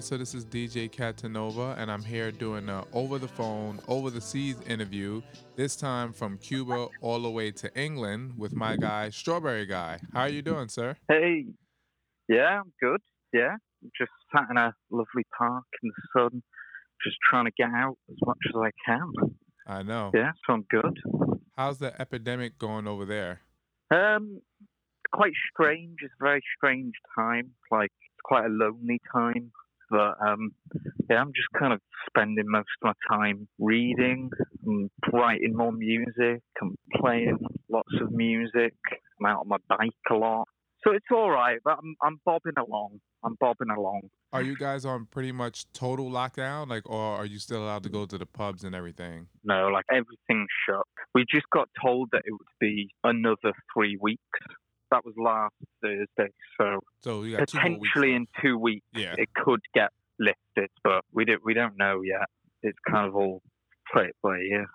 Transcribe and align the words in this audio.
right, 0.00 0.04
so 0.04 0.16
this 0.16 0.34
is 0.34 0.46
DJ 0.46 0.90
Catanova, 0.90 1.76
and 1.76 1.90
I'm 1.90 2.02
here 2.02 2.30
doing 2.30 2.70
a 2.70 2.84
over 2.94 3.18
the 3.18 3.28
phone, 3.28 3.80
over 3.86 4.08
the 4.08 4.20
seas 4.20 4.56
interview. 4.66 5.20
This 5.56 5.76
time 5.76 6.14
from 6.14 6.38
Cuba 6.38 6.88
all 7.02 7.20
the 7.20 7.30
way 7.30 7.50
to 7.50 7.70
England 7.78 8.32
with 8.38 8.54
my 8.54 8.76
guy 8.76 9.10
Strawberry 9.10 9.66
Guy. 9.66 9.98
How 10.14 10.22
are 10.22 10.28
you 10.30 10.40
doing, 10.40 10.68
sir? 10.68 10.96
Hey, 11.06 11.44
yeah, 12.30 12.60
I'm 12.60 12.72
good. 12.82 13.02
Yeah, 13.34 13.56
just 13.98 14.10
sat 14.34 14.46
in 14.50 14.56
a 14.56 14.72
lovely 14.90 15.26
park 15.36 15.64
in 15.82 15.90
the 15.90 16.02
sun, 16.18 16.42
just 17.04 17.16
trying 17.28 17.44
to 17.44 17.52
get 17.58 17.68
out 17.68 17.98
as 18.08 18.16
much 18.24 18.38
as 18.48 18.54
I 18.58 18.70
can. 18.86 19.12
I 19.66 19.82
know. 19.82 20.12
Yeah, 20.14 20.32
so 20.46 20.54
I'm 20.54 20.64
good. 20.70 20.98
How's 21.58 21.78
the 21.78 22.00
epidemic 22.00 22.58
going 22.58 22.88
over 22.88 23.04
there? 23.04 23.40
Um, 23.90 24.40
quite 25.12 25.34
strange. 25.52 25.98
It's 26.00 26.14
a 26.18 26.24
very 26.24 26.40
strange 26.56 26.94
time. 27.14 27.50
Like 27.70 27.90
it's 27.90 28.22
quite 28.24 28.46
a 28.46 28.48
lonely 28.48 28.98
time. 29.12 29.52
But 29.90 30.14
um, 30.24 30.52
yeah, 31.08 31.20
I'm 31.20 31.32
just 31.34 31.48
kind 31.58 31.72
of 31.72 31.80
spending 32.06 32.44
most 32.46 32.68
of 32.82 32.94
my 32.94 33.16
time 33.16 33.48
reading, 33.58 34.30
and 34.64 34.90
writing 35.12 35.56
more 35.56 35.72
music, 35.72 36.42
and 36.60 36.76
playing 37.00 37.38
lots 37.68 37.92
of 38.00 38.12
music. 38.12 38.74
I'm 39.20 39.26
out 39.26 39.40
on 39.40 39.48
my 39.48 39.56
bike 39.68 39.90
a 40.10 40.14
lot, 40.14 40.48
so 40.84 40.92
it's 40.92 41.06
all 41.12 41.30
right. 41.30 41.58
But 41.64 41.78
I'm 41.78 41.96
I'm 42.02 42.20
bobbing 42.24 42.58
along. 42.58 43.00
I'm 43.24 43.36
bobbing 43.38 43.70
along. 43.76 44.02
Are 44.32 44.42
you 44.42 44.56
guys 44.56 44.84
on 44.84 45.06
pretty 45.06 45.32
much 45.32 45.66
total 45.72 46.08
lockdown, 46.08 46.68
like, 46.68 46.88
or 46.88 47.16
are 47.16 47.26
you 47.26 47.38
still 47.38 47.64
allowed 47.64 47.82
to 47.82 47.88
go 47.88 48.06
to 48.06 48.16
the 48.16 48.26
pubs 48.26 48.62
and 48.62 48.74
everything? 48.74 49.26
No, 49.42 49.68
like 49.68 49.84
everything's 49.90 50.48
shut. 50.66 50.86
We 51.14 51.24
just 51.28 51.46
got 51.52 51.68
told 51.84 52.10
that 52.12 52.22
it 52.24 52.32
would 52.32 52.40
be 52.60 52.90
another 53.02 53.52
three 53.74 53.98
weeks. 54.00 54.20
That 54.90 55.04
was 55.04 55.14
last 55.16 55.54
Thursday, 55.82 56.32
so 56.58 56.80
So 57.02 57.22
got 57.22 57.48
two 57.48 57.58
potentially 57.58 58.14
in 58.14 58.26
two 58.42 58.58
weeks 58.58 58.86
Yeah. 58.92 59.14
it 59.16 59.28
could 59.34 59.60
get 59.74 59.90
lifted, 60.18 60.70
but 60.82 61.04
we 61.12 61.24
don't 61.24 61.44
we 61.44 61.54
don't 61.54 61.76
know 61.76 62.02
yet. 62.02 62.28
It's 62.62 62.78
kind 62.88 63.06
of 63.06 63.14
all 63.14 63.42
play 63.92 64.06
it 64.06 64.16
by 64.22 64.36
ear. 64.38 64.66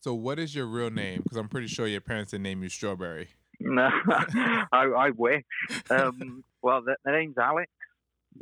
So 0.00 0.14
what 0.14 0.38
is 0.38 0.54
your 0.54 0.66
real 0.66 0.90
name? 0.90 1.20
Because 1.22 1.38
I'm 1.38 1.48
pretty 1.48 1.66
sure 1.68 1.86
your 1.86 2.00
parents 2.00 2.30
didn't 2.32 2.44
name 2.44 2.62
you 2.62 2.68
Strawberry. 2.68 3.28
No, 3.58 3.88
I, 4.08 4.66
I 4.72 5.10
wish. 5.16 5.42
Um, 5.90 6.44
well, 6.62 6.82
the, 6.82 6.96
the 7.04 7.12
name's 7.12 7.38
Alex, 7.38 7.70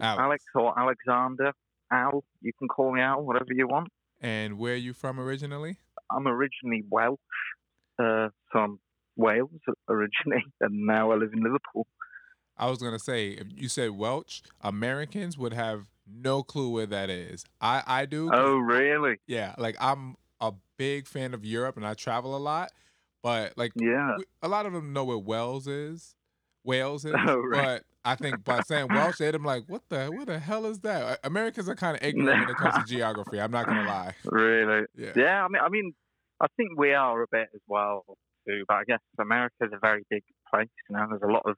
Alex. 0.01 0.21
Alex 0.21 0.45
or 0.55 0.78
Alexander. 0.78 1.53
Al, 1.93 2.25
you 2.43 2.53
can 2.59 2.67
call 2.69 2.93
me 2.93 3.01
Al, 3.01 3.23
whatever 3.23 3.53
you 3.55 3.69
want. 3.69 3.89
And 4.21 4.59
where 4.59 4.75
are 4.75 4.77
you 4.77 4.93
from 4.93 5.21
originally? 5.21 5.78
I'm 6.11 6.27
originally 6.27 6.83
Welsh, 6.91 7.19
uh, 7.99 8.28
from 8.51 8.81
Wales 9.17 9.51
originally, 9.89 10.45
and 10.61 10.87
now 10.87 11.11
I 11.13 11.17
live 11.17 11.33
in 11.33 11.43
Liverpool. 11.43 11.87
I 12.57 12.71
was 12.71 12.79
gonna 12.79 12.99
say 13.01 13.31
if 13.31 13.47
you 13.55 13.69
said 13.69 13.91
Welch, 13.91 14.43
Americans 14.61 15.37
would 15.39 15.53
have 15.53 15.87
no 16.07 16.43
clue 16.43 16.71
where 16.71 16.87
that 16.87 17.11
is. 17.11 17.45
I 17.61 17.83
I 17.87 18.07
do. 18.07 18.31
Oh, 18.33 18.59
really? 18.59 19.17
Yeah, 19.27 19.55
like 19.59 19.77
I'm 19.81 20.17
a 20.41 20.53
big 20.77 21.07
fan 21.07 21.35
of 21.35 21.45
Europe 21.45 21.77
and 21.77 21.87
I 21.87 21.95
travel 21.95 22.37
a 22.37 22.39
lot, 22.39 22.71
but 23.23 23.57
like 23.57 23.73
Yeah. 23.75 24.17
we- 24.19 24.25
a 24.43 24.49
lot 24.49 24.67
of 24.67 24.73
them 24.73 24.93
know 24.93 25.05
where 25.05 25.19
Wales 25.19 25.67
is. 25.67 26.15
Wales 26.65 27.05
is, 27.06 27.15
Oh, 27.27 27.41
right. 27.41 27.83
but 27.83 27.84
I 28.05 28.15
think 28.17 28.44
by 28.44 28.61
saying 28.61 28.89
Welsh, 28.91 29.17
they'd 29.19 29.33
be 29.33 29.39
like, 29.39 29.65
"What 29.67 29.83
the? 29.89 30.06
What 30.09 30.27
the 30.27 30.39
hell 30.39 30.67
is 30.67 30.81
that?" 30.81 31.19
Americans 31.25 31.69
are 31.69 31.75
kind 31.75 31.97
of 31.97 32.03
ignorant 32.05 32.41
when 32.41 32.50
it 32.50 32.56
comes 32.56 32.75
to 32.77 32.84
geography. 32.87 33.41
I'm 33.41 33.50
not 33.50 33.67
gonna 33.67 33.87
lie. 33.89 34.15
Really? 34.27 34.87
Yeah. 34.97 35.12
Yeah, 35.17 35.44
I 35.44 35.49
mean, 35.49 35.62
I 35.62 35.69
mean, 35.71 35.94
I 36.41 36.47
think 36.56 36.78
we 36.78 36.93
are 36.94 37.23
a 37.23 37.27
bit 37.33 37.49
as 37.55 37.61
well 37.67 38.05
too. 38.47 38.65
But 38.69 38.75
I 38.75 38.84
guess 38.84 39.00
America's 39.21 39.71
a 39.72 39.78
very 39.81 40.03
big 40.10 40.22
place. 40.53 40.69
You 40.88 40.97
know, 40.97 41.06
there's 41.10 41.22
a 41.22 41.32
lot 41.32 41.43
of 41.47 41.56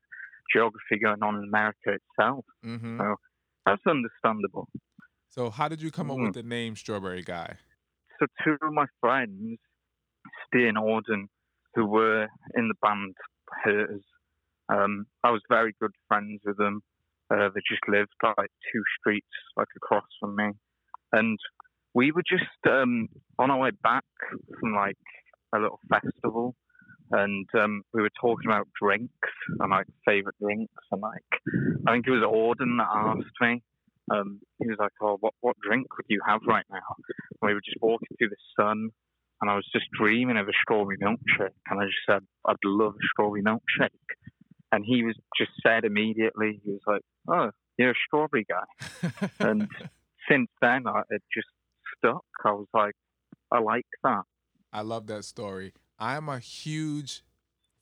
geography 0.53 0.99
going 1.03 1.23
on 1.23 1.37
in 1.37 1.45
America 1.45 1.97
itself. 1.99 2.45
hmm 2.63 3.01
Oh. 3.01 3.17
That's 3.67 3.83
understandable. 3.87 4.69
So, 5.31 5.51
how 5.51 5.67
did 5.69 5.83
you 5.83 5.91
come 5.91 6.09
up 6.11 6.19
Mm. 6.19 6.27
with 6.27 6.35
the 6.35 6.43
name 6.45 6.77
Strawberry 6.77 7.23
Guy? 7.23 7.57
So 8.21 8.27
two 8.45 8.57
of 8.63 8.73
my 8.73 8.87
friends, 9.01 9.59
Steve 10.47 10.69
and 10.69 10.79
Auden, 10.79 11.25
who 11.75 11.85
were 11.87 12.29
in 12.55 12.69
the 12.69 12.75
band 12.81 13.15
Her's, 13.65 14.03
um, 14.69 15.07
I 15.25 15.31
was 15.31 15.43
very 15.51 15.75
good 15.81 15.91
friends 16.09 16.41
with 16.45 16.57
them. 16.59 16.81
Uh, 17.29 17.49
they 17.55 17.61
just 17.69 17.83
lived 17.89 18.13
like 18.39 18.51
two 18.73 18.83
streets 19.01 19.27
like 19.57 19.69
across 19.77 20.05
from 20.21 20.37
me, 20.37 20.51
and 21.13 21.39
we 21.93 22.13
were 22.13 22.23
just 22.27 22.45
um, 22.71 23.09
on 23.39 23.51
our 23.51 23.59
way 23.59 23.71
back 23.83 24.05
from 24.61 24.75
like 24.75 24.97
a 25.55 25.59
little 25.59 25.81
festival, 25.91 26.55
and 27.11 27.47
um, 27.59 27.83
we 27.93 28.03
were 28.03 28.11
talking 28.21 28.51
about 28.51 28.69
drinks 28.81 29.29
and 29.59 29.71
like 29.71 29.87
favorite 30.05 30.37
drinks, 30.41 30.73
and 30.91 31.01
like 31.01 31.23
I 31.87 31.93
think 31.93 32.07
it 32.07 32.11
was 32.11 32.23
Auden 32.23 32.79
that 32.79 32.89
asked 32.91 33.41
me. 33.41 33.63
Um, 34.11 34.41
he 34.59 34.69
was 34.69 34.79
like, 34.79 34.93
"Oh, 35.01 35.17
what 35.21 35.35
what 35.41 35.57
drink 35.63 35.87
would 35.97 36.07
you 36.09 36.21
have 36.27 36.41
right 36.47 36.65
now?" 36.71 36.97
And 37.41 37.49
we 37.49 37.55
were 37.55 37.61
just 37.61 37.79
walking 37.81 38.09
through 38.19 38.31
the 38.31 38.37
sun, 38.59 38.91
and 39.41 39.51
I 39.51 39.55
was 39.55 39.67
just 39.73 39.87
dreaming 39.99 40.37
of 40.37 40.49
a 40.49 40.53
strawberry 40.63 40.99
milkshake, 40.99 41.55
and 41.69 41.81
I 41.81 41.85
just 41.85 41.99
said, 42.09 42.23
"I'd 42.45 42.57
love 42.65 42.95
a 42.95 43.07
strawberry 43.13 43.43
milkshake." 43.43 43.91
And 44.73 44.85
he 44.85 45.05
was 45.05 45.17
just 45.39 45.53
said 45.63 45.85
immediately, 45.85 46.61
he 46.65 46.73
was 46.73 46.81
like, 46.87 47.03
"Oh, 47.29 47.51
you're 47.79 47.91
a 47.91 47.95
strawberry 48.07 48.47
guy." 48.49 49.29
And 49.41 49.69
since 50.29 50.49
then, 50.61 50.87
I, 50.87 51.03
it 51.11 51.23
just 51.33 51.49
stuck. 51.97 52.25
I 52.45 52.53
was 52.53 52.69
like, 52.75 52.95
"I 53.51 53.61
like 53.61 53.87
that." 54.03 54.23
I 54.73 54.83
love 54.83 55.07
that 55.07 55.25
story. 55.25 55.73
I'm 55.99 56.29
a 56.29 56.39
huge 56.39 57.23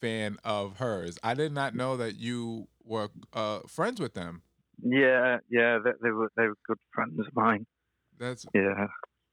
fan 0.01 0.39
of 0.45 0.79
Her's. 0.79 1.19
I 1.23 1.35
did 1.35 1.53
not 1.53 1.75
know 1.75 1.97
that 1.97 2.17
you 2.17 2.69
were 2.85 3.09
uh, 3.33 3.61
friends 3.67 4.01
with 4.01 4.15
them. 4.15 4.43
Yeah, 4.83 5.39
yeah, 5.51 5.79
they, 5.83 5.93
they 6.03 6.11
were 6.11 6.31
they 6.37 6.47
were 6.47 6.57
good 6.67 6.79
friends 6.95 7.19
of 7.19 7.27
mine. 7.35 7.67
That's 8.19 8.45
Yeah, 8.55 8.89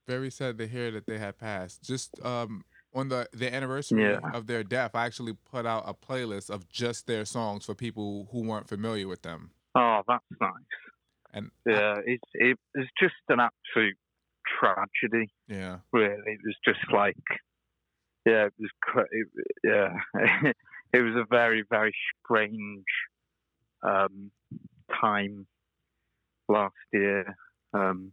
very 0.07 0.29
sad 0.31 0.57
to 0.59 0.67
hear 0.67 0.91
that 0.91 1.07
they 1.07 1.17
had 1.17 1.37
passed. 1.37 1.83
Just 1.83 2.23
um, 2.23 2.63
on 2.93 3.09
the 3.09 3.27
the 3.33 3.53
anniversary 3.53 4.01
Yeah. 4.03 4.19
of 4.33 4.47
their 4.47 4.63
death, 4.63 4.91
I 4.95 5.05
actually 5.05 5.33
put 5.33 5.65
out 5.65 5.83
a 5.87 5.93
playlist 5.93 6.49
of 6.49 6.67
just 6.69 7.07
their 7.07 7.25
songs 7.25 7.65
for 7.65 7.75
people 7.75 8.27
who 8.31 8.41
weren't 8.43 8.67
familiar 8.67 9.07
with 9.07 9.23
them. 9.23 9.51
oh, 9.75 10.01
that's 10.07 10.23
nice. 10.39 10.51
And 11.33 11.51
Yeah, 11.65 11.95
it's 12.05 12.29
it, 12.33 12.57
it's 12.75 12.89
just 12.99 13.15
an 13.29 13.39
absolute 13.39 13.97
tragedy. 14.59 15.31
yeah, 15.47 15.79
really. 15.91 16.17
It 16.33 16.39
was 16.45 16.57
just 16.65 16.79
like, 16.93 17.15
yeah, 18.25 18.45
it 18.45 18.53
was, 18.59 19.07
it, 19.11 19.27
yeah, 19.63 19.93
it 20.93 21.01
was 21.01 21.15
a 21.15 21.25
very, 21.29 21.63
very 21.69 21.93
strange 22.23 22.85
um, 23.83 24.31
time 24.99 25.45
last 26.47 26.73
year. 26.93 27.35
Um, 27.73 28.11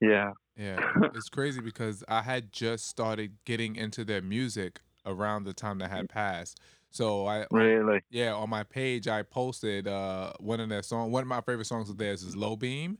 yeah, 0.00 0.32
yeah, 0.56 0.78
it's 1.14 1.28
crazy 1.28 1.60
because 1.60 2.04
I 2.08 2.22
had 2.22 2.52
just 2.52 2.86
started 2.86 3.32
getting 3.44 3.76
into 3.76 4.04
their 4.04 4.22
music 4.22 4.80
around 5.06 5.44
the 5.44 5.54
time 5.54 5.78
that 5.78 5.90
had 5.90 6.08
passed. 6.08 6.58
So 6.90 7.26
I 7.26 7.46
really. 7.50 8.00
Yeah, 8.10 8.34
on 8.34 8.50
my 8.50 8.62
page 8.64 9.08
I 9.08 9.22
posted 9.22 9.86
uh 9.86 10.32
one 10.40 10.60
of 10.60 10.68
their 10.68 10.82
song 10.82 11.10
one 11.10 11.22
of 11.22 11.28
my 11.28 11.40
favorite 11.40 11.66
songs 11.66 11.90
of 11.90 11.98
theirs 11.98 12.22
is 12.22 12.34
Low 12.34 12.56
Beam. 12.56 12.98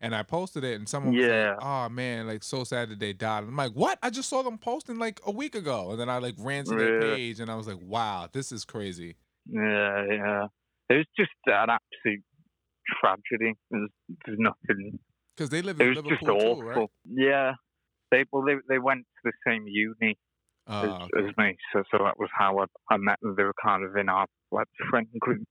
And 0.00 0.14
I 0.14 0.22
posted 0.22 0.64
it 0.64 0.76
and 0.76 0.88
someone 0.88 1.14
was 1.14 1.26
Yeah. 1.26 1.50
like, 1.50 1.64
Oh 1.64 1.88
man, 1.90 2.26
like 2.26 2.42
so 2.42 2.64
sad 2.64 2.88
that 2.90 2.98
they 3.00 3.12
died. 3.12 3.44
I'm 3.44 3.56
like, 3.56 3.72
What? 3.72 3.98
I 4.02 4.10
just 4.10 4.28
saw 4.30 4.42
them 4.42 4.56
posting 4.58 4.98
like 4.98 5.20
a 5.26 5.30
week 5.30 5.54
ago. 5.54 5.90
And 5.90 6.00
then 6.00 6.08
I 6.08 6.18
like 6.18 6.36
ran 6.38 6.64
to 6.66 6.74
their 6.74 6.90
Really? 6.92 7.16
page 7.16 7.40
and 7.40 7.50
I 7.50 7.54
was 7.56 7.66
like, 7.66 7.80
Wow, 7.82 8.28
this 8.32 8.50
is 8.52 8.64
crazy. 8.64 9.16
Yeah, 9.46 10.04
yeah. 10.10 10.46
It 10.88 10.94
was 10.96 11.06
just 11.18 11.30
an 11.46 11.68
absolute 11.70 12.24
tragedy. 13.00 13.54
There's, 13.70 13.90
there's 14.26 14.38
nothing. 14.38 14.98
Because 15.36 15.50
they 15.50 15.62
live 15.62 15.80
It 15.80 15.84
in 15.84 15.88
was 15.88 15.96
Liverpool 15.96 16.28
just 16.28 16.40
too, 16.40 16.46
awful. 16.48 16.62
right? 16.62 16.88
Yeah. 17.04 17.52
They 18.10 18.24
well, 18.32 18.42
they 18.44 18.56
they 18.68 18.78
went 18.78 19.00
to 19.02 19.30
the 19.30 19.32
same 19.46 19.66
uni 19.68 20.18
ah, 20.66 20.82
as, 20.84 20.90
Oh, 20.90 21.04
okay. 21.14 21.28
as 21.28 21.36
me, 21.38 21.56
so 21.72 21.82
so 21.90 21.98
that 22.04 22.18
was 22.18 22.28
how 22.36 22.58
I, 22.58 22.64
I 22.92 22.96
met 22.96 23.18
them. 23.22 23.34
They 23.36 23.44
were 23.44 23.54
kind 23.62 23.84
of 23.84 23.96
in 23.96 24.08
our 24.08 24.26
like 24.50 24.66
friend 24.90 25.06
group. 25.20 25.46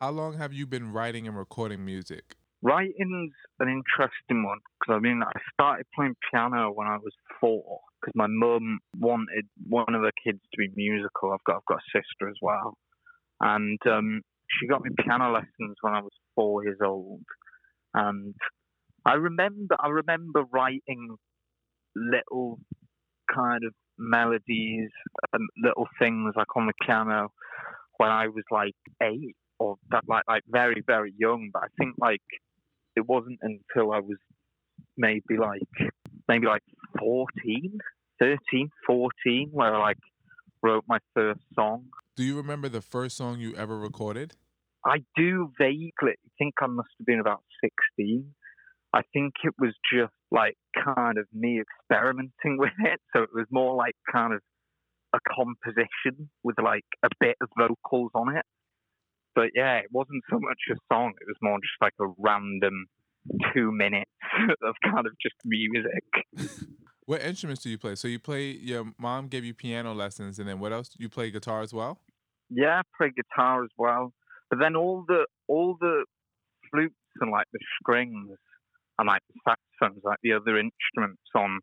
How 0.00 0.10
long 0.10 0.34
have 0.38 0.52
you 0.52 0.66
been 0.66 0.92
writing 0.92 1.26
and 1.28 1.36
recording 1.36 1.84
music? 1.84 2.37
Writing's 2.62 3.32
an 3.60 3.68
interesting 3.68 4.44
one 4.44 4.58
because 4.80 4.96
I 4.96 4.98
mean 5.00 5.22
I 5.22 5.32
started 5.54 5.86
playing 5.94 6.14
piano 6.30 6.72
when 6.74 6.88
I 6.88 6.96
was 6.96 7.12
four 7.40 7.80
because 8.00 8.14
my 8.16 8.26
mum 8.28 8.80
wanted 8.98 9.46
one 9.68 9.94
of 9.94 10.02
her 10.02 10.12
kids 10.24 10.40
to 10.52 10.58
be 10.58 10.68
musical. 10.74 11.32
I've 11.32 11.44
got 11.44 11.56
I've 11.56 11.66
got 11.66 11.78
a 11.78 11.98
sister 11.98 12.28
as 12.28 12.36
well, 12.42 12.76
and 13.40 13.78
um, 13.86 14.22
she 14.50 14.66
got 14.66 14.82
me 14.82 14.90
piano 14.98 15.32
lessons 15.32 15.76
when 15.82 15.94
I 15.94 16.00
was 16.00 16.12
four 16.34 16.64
years 16.64 16.78
old, 16.84 17.22
and 17.94 18.34
I 19.06 19.14
remember 19.14 19.76
I 19.78 19.88
remember 19.88 20.44
writing 20.52 21.16
little 21.94 22.58
kind 23.32 23.64
of 23.64 23.72
melodies 23.98 24.90
and 25.32 25.48
little 25.62 25.86
things 25.98 26.34
like 26.36 26.56
on 26.56 26.66
the 26.66 26.72
piano 26.84 27.28
when 27.98 28.10
I 28.10 28.28
was 28.28 28.44
like 28.50 28.74
eight 29.02 29.36
or 29.58 29.76
that 29.90 30.04
like 30.08 30.24
like 30.28 30.42
very 30.48 30.82
very 30.86 31.12
young. 31.16 31.50
But 31.52 31.64
I 31.64 31.66
think 31.78 31.94
like 31.98 32.22
it 32.96 33.06
wasn't 33.06 33.38
until 33.42 33.92
I 33.92 34.00
was 34.00 34.18
maybe 34.96 35.36
like 35.38 35.62
maybe 36.28 36.46
like 36.46 36.62
14, 36.98 37.78
13, 38.20 38.70
14 38.86 39.48
where 39.52 39.74
I 39.74 39.78
like 39.78 39.98
wrote 40.62 40.84
my 40.88 40.98
first 41.14 41.40
song. 41.54 41.84
Do 42.16 42.24
you 42.24 42.36
remember 42.36 42.68
the 42.68 42.80
first 42.80 43.16
song 43.16 43.38
you 43.38 43.54
ever 43.54 43.78
recorded? 43.78 44.34
I 44.84 44.98
do 45.16 45.52
vaguely 45.58 46.16
think 46.38 46.54
I 46.60 46.66
must 46.66 46.88
have 46.98 47.06
been 47.06 47.20
about 47.20 47.42
16. 47.96 48.34
I 48.92 49.02
think 49.12 49.34
it 49.44 49.54
was 49.58 49.74
just 49.92 50.12
like 50.30 50.56
kind 50.74 51.18
of 51.18 51.26
me 51.32 51.60
experimenting 51.60 52.32
with 52.58 52.72
it. 52.84 53.00
So 53.14 53.22
it 53.22 53.30
was 53.34 53.46
more 53.50 53.76
like 53.76 53.94
kind 54.10 54.32
of 54.34 54.40
a 55.14 55.18
composition 55.34 56.30
with 56.42 56.56
like 56.62 56.84
a 57.02 57.08
bit 57.20 57.36
of 57.40 57.48
vocals 57.56 58.10
on 58.14 58.36
it. 58.36 58.44
But 59.38 59.50
yeah, 59.54 59.76
it 59.76 59.86
wasn't 59.92 60.24
so 60.28 60.40
much 60.40 60.58
a 60.72 60.74
song. 60.92 61.12
It 61.20 61.28
was 61.28 61.36
more 61.40 61.58
just 61.58 61.80
like 61.80 61.92
a 62.00 62.12
random 62.18 62.86
two 63.54 63.70
minutes 63.70 64.10
of 64.64 64.74
kind 64.82 65.06
of 65.06 65.12
just 65.22 65.36
music. 65.44 66.02
What 67.06 67.22
instruments 67.22 67.62
do 67.62 67.70
you 67.70 67.78
play? 67.78 67.94
So 67.94 68.06
you 68.06 68.18
play. 68.18 68.50
Your 68.50 68.84
mom 68.98 69.28
gave 69.28 69.42
you 69.42 69.54
piano 69.54 69.94
lessons, 69.94 70.38
and 70.38 70.46
then 70.46 70.60
what 70.60 70.74
else? 70.74 70.90
You 70.98 71.08
play 71.08 71.30
guitar 71.30 71.62
as 71.62 71.72
well. 71.72 72.02
Yeah, 72.50 72.80
I 72.80 72.82
play 72.98 73.10
guitar 73.16 73.64
as 73.64 73.70
well. 73.78 74.12
But 74.50 74.58
then 74.58 74.76
all 74.76 75.06
the 75.08 75.24
all 75.46 75.78
the 75.80 76.04
flutes 76.70 76.94
and 77.22 77.30
like 77.30 77.46
the 77.54 77.60
strings 77.80 78.36
and 78.98 79.06
like 79.06 79.22
the 79.30 79.40
saxophones, 79.48 80.04
like 80.04 80.18
the 80.22 80.34
other 80.34 80.58
instruments 80.58 81.22
on 81.34 81.60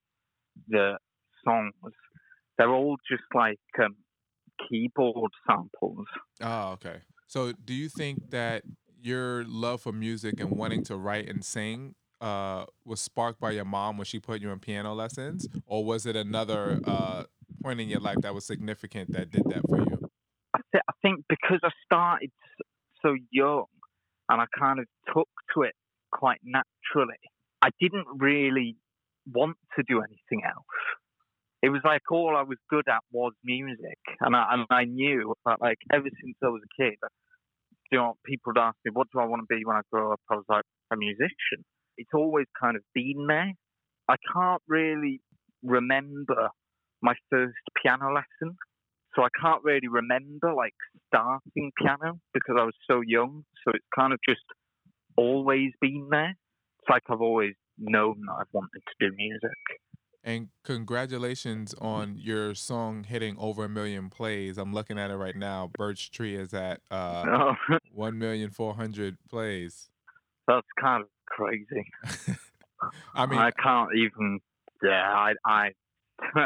the 0.67 0.97
songs, 1.43 1.73
they're 2.57 2.73
all 2.73 2.97
just 3.07 3.29
like 3.35 3.59
um, 3.83 3.97
keyboard 4.67 5.29
samples. 5.47 6.07
Oh, 6.41 6.71
okay. 6.71 7.01
So 7.27 7.53
do 7.53 7.73
you 7.73 7.89
think 7.89 8.29
that 8.31 8.63
your 9.01 9.43
love 9.45 9.81
for 9.81 9.91
music 9.91 10.39
and 10.39 10.51
wanting 10.51 10.83
to 10.85 10.95
write 10.95 11.29
and 11.29 11.43
sing 11.43 11.95
uh, 12.21 12.65
was 12.85 13.01
sparked 13.01 13.39
by 13.39 13.51
your 13.51 13.65
mom 13.65 13.97
when 13.97 14.05
she 14.05 14.19
put 14.19 14.41
you 14.41 14.51
in 14.51 14.59
piano 14.59 14.93
lessons, 14.93 15.47
or 15.67 15.83
was 15.83 16.05
it 16.05 16.15
another 16.15 16.79
uh, 16.85 17.23
point 17.61 17.79
in 17.79 17.89
your 17.89 17.99
life 17.99 18.17
that 18.21 18.33
was 18.33 18.45
significant 18.45 19.11
that 19.11 19.31
did 19.31 19.43
that 19.45 19.61
for 19.67 19.77
you? 19.77 20.09
I, 20.53 20.59
th- 20.71 20.83
I 20.87 20.93
think 21.01 21.25
because 21.27 21.59
I 21.63 21.69
started 21.85 22.31
so 23.01 23.15
young 23.31 23.65
and 24.29 24.41
I 24.41 24.45
kind 24.57 24.79
of 24.79 24.85
took 25.13 25.29
to 25.53 25.63
it 25.63 25.75
quite 26.11 26.39
naturally, 26.43 27.19
I 27.61 27.69
didn't 27.79 28.07
really 28.17 28.77
want 29.31 29.57
to 29.77 29.83
do 29.87 29.99
anything 29.99 30.43
else. 30.45 30.65
It 31.65 31.69
was 31.69 31.81
like 31.83 32.11
all 32.11 32.35
I 32.37 32.43
was 32.43 32.59
good 32.69 32.87
at 32.87 33.01
was 33.11 33.33
music, 33.43 33.97
and 34.21 34.35
I 34.35 34.43
and 34.53 34.65
I 34.69 34.83
knew 34.85 35.33
that 35.45 35.59
like 35.59 35.79
ever 35.91 36.09
since 36.21 36.37
I 36.43 36.49
was 36.49 36.61
a 36.69 36.73
kid, 36.83 36.99
you 37.91 37.97
know, 37.97 38.13
people 38.23 38.51
would 38.51 38.61
ask 38.61 38.77
me, 38.85 38.91
"What 38.93 39.07
do 39.11 39.19
I 39.19 39.25
want 39.25 39.41
to 39.41 39.55
be 39.55 39.65
when 39.65 39.75
I 39.75 39.81
grow 39.91 40.13
up?" 40.13 40.21
I 40.29 40.35
was 40.35 40.45
like, 40.47 40.65
"A 40.93 40.95
musician." 40.95 41.61
It's 41.97 42.13
always 42.13 42.45
kind 42.61 42.75
of 42.77 42.83
been 42.93 43.25
there. 43.27 43.53
I 44.07 44.17
can't 44.31 44.61
really 44.67 45.21
remember 45.63 46.49
my 47.01 47.15
first 47.31 47.57
piano 47.81 48.13
lesson, 48.13 48.57
so 49.15 49.23
I 49.23 49.29
can't 49.41 49.63
really 49.63 49.87
remember 49.87 50.53
like 50.53 50.75
starting 51.07 51.71
piano 51.81 52.19
because 52.33 52.57
I 52.59 52.65
was 52.65 52.77
so 52.89 53.01
young. 53.01 53.43
So 53.63 53.71
it's 53.73 53.91
kind 53.99 54.13
of 54.13 54.19
just 54.29 54.45
always 55.17 55.71
been 55.81 56.09
there. 56.11 56.35
It's 56.79 56.89
like 56.89 57.03
I've 57.09 57.21
always 57.21 57.55
known 57.79 58.21
that 58.27 58.35
I've 58.41 58.53
wanted 58.53 58.83
to 58.87 58.95
do 59.09 59.15
music. 59.15 59.63
And 60.27 60.49
congratulations 60.63 61.75
on 61.79 62.17
your 62.17 62.55
song 62.55 63.03
hitting 63.03 63.37
over 63.37 63.63
a 63.65 63.69
million 63.69 64.09
plays. 64.09 64.57
I'm 64.57 64.73
looking 64.73 64.97
at 64.97 65.11
it 65.11 65.15
right 65.17 65.35
now. 65.35 65.69
Birch 65.77 66.09
Tree 66.09 66.35
is 66.35 66.51
at 66.51 66.81
uh, 66.89 67.23
Oh, 67.69 67.77
one 67.93 68.17
million 68.17 68.49
four 68.49 68.73
hundred 68.73 69.17
plays. 69.29 69.89
that's 70.47 70.65
kind 70.81 71.03
of 71.03 71.09
crazy. 71.27 71.85
I 73.13 73.27
mean, 73.27 73.37
I 73.39 73.51
can't 73.51 73.89
even. 73.95 74.39
Yeah, 74.83 75.13
I, 75.13 75.33
I, 75.45 75.69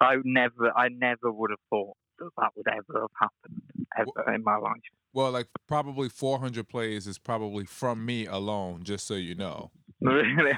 I 0.00 0.16
never, 0.24 0.70
I 0.76 0.88
never 0.88 1.30
would 1.32 1.50
have 1.50 1.58
thought 1.70 1.96
that 2.20 2.30
that 2.38 2.50
would 2.56 2.66
ever 2.68 3.00
have 3.02 3.10
happened 3.20 3.62
ever 3.98 4.34
in 4.34 4.42
my 4.44 4.56
life. 4.56 4.72
well, 5.12 5.30
like 5.32 5.46
probably 5.66 6.08
400 6.08 6.68
plays 6.68 7.06
is 7.08 7.18
probably 7.18 7.64
from 7.64 8.06
me 8.06 8.26
alone, 8.26 8.82
just 8.84 9.06
so 9.06 9.14
you 9.14 9.34
know. 9.34 9.70
Really? 10.00 10.52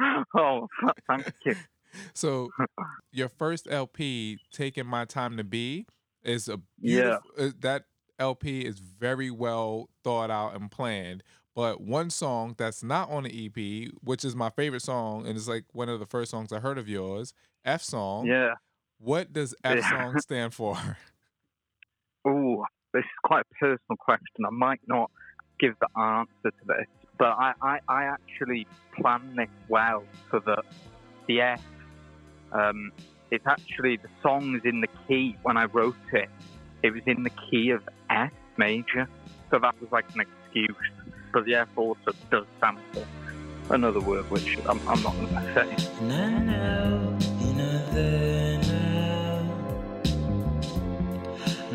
oh, 0.36 0.66
thank 1.08 1.26
you. 1.44 1.54
So 2.14 2.50
your 3.10 3.28
first 3.28 3.66
LP, 3.68 4.38
"Taking 4.52 4.86
My 4.86 5.04
Time 5.04 5.36
to 5.38 5.42
Be," 5.44 5.86
is 6.22 6.48
a 6.48 6.60
Yeah. 6.78 7.18
uh, 7.36 7.50
That 7.58 7.86
LP 8.18 8.64
is 8.64 8.78
very 8.78 9.28
well 9.30 9.88
thought 10.04 10.30
out 10.30 10.54
and 10.54 10.70
planned. 10.70 11.24
But 11.56 11.80
one 11.80 12.10
song 12.10 12.54
that's 12.56 12.84
not 12.84 13.10
on 13.10 13.24
the 13.24 13.46
EP, 13.46 13.90
which 14.04 14.24
is 14.24 14.36
my 14.36 14.50
favorite 14.50 14.82
song, 14.82 15.26
and 15.26 15.36
it's 15.36 15.48
like 15.48 15.64
one 15.72 15.88
of 15.88 15.98
the 15.98 16.06
first 16.06 16.30
songs 16.30 16.52
I 16.52 16.60
heard 16.60 16.78
of 16.78 16.88
yours, 16.88 17.34
F 17.64 17.82
song. 17.82 18.26
Yeah. 18.26 18.54
What 18.98 19.32
does 19.32 19.52
F 19.64 19.78
Yeah. 19.80 19.90
song 19.90 20.18
stand 20.20 20.54
for? 20.54 20.76
Oh, 22.24 22.64
this 22.92 23.00
is 23.00 23.10
quite 23.24 23.42
a 23.50 23.54
personal 23.56 23.96
question. 23.98 24.44
I 24.46 24.50
might 24.50 24.80
not 24.86 25.10
give 25.58 25.74
the 25.80 25.88
answer 26.00 26.28
to 26.44 26.64
this, 26.66 26.86
but 27.20 27.36
I, 27.38 27.52
I, 27.60 27.78
I 27.86 28.04
actually 28.04 28.66
planned 28.98 29.36
this 29.36 29.50
well 29.68 30.04
so 30.30 30.40
that 30.46 30.64
the 31.26 31.42
F, 31.42 31.62
um, 32.50 32.92
it's 33.30 33.46
actually 33.46 33.98
the 33.98 34.08
song's 34.22 34.62
in 34.64 34.80
the 34.80 34.88
key 35.06 35.36
when 35.42 35.58
I 35.58 35.66
wrote 35.66 35.94
it. 36.14 36.30
It 36.82 36.94
was 36.94 37.02
in 37.04 37.22
the 37.22 37.30
key 37.50 37.70
of 37.70 37.86
F 38.08 38.32
major, 38.56 39.06
so 39.50 39.58
that 39.58 39.78
was 39.82 39.92
like 39.92 40.06
an 40.14 40.22
excuse. 40.22 40.74
But 41.30 41.44
the 41.44 41.56
F 41.56 41.68
also 41.76 42.12
does 42.30 42.46
for 42.58 43.74
another 43.74 44.00
word, 44.00 44.28
which 44.30 44.56
I'm, 44.66 44.80
I'm 44.88 45.02
not 45.02 45.14
going 45.14 45.28
to 45.28 45.54
say. 45.54 45.76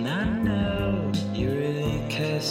I 0.07 0.23
know 0.43 1.11
you 1.33 1.49
really 1.51 2.01
care. 2.09 2.41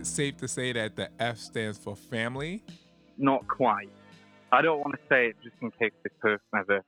It 0.00 0.06
safe 0.06 0.36
to 0.38 0.48
say 0.48 0.72
that 0.72 0.96
the 0.96 1.08
F 1.20 1.38
stands 1.38 1.76
for 1.78 1.94
family? 1.94 2.62
Not 3.18 3.46
quite. 3.46 3.90
I 4.50 4.62
don't 4.62 4.80
want 4.80 4.94
to 4.94 5.00
say 5.08 5.26
it 5.28 5.36
just 5.44 5.54
in 5.60 5.70
case 5.72 5.92
this 6.02 6.12
person 6.20 6.40
ever 6.58 6.80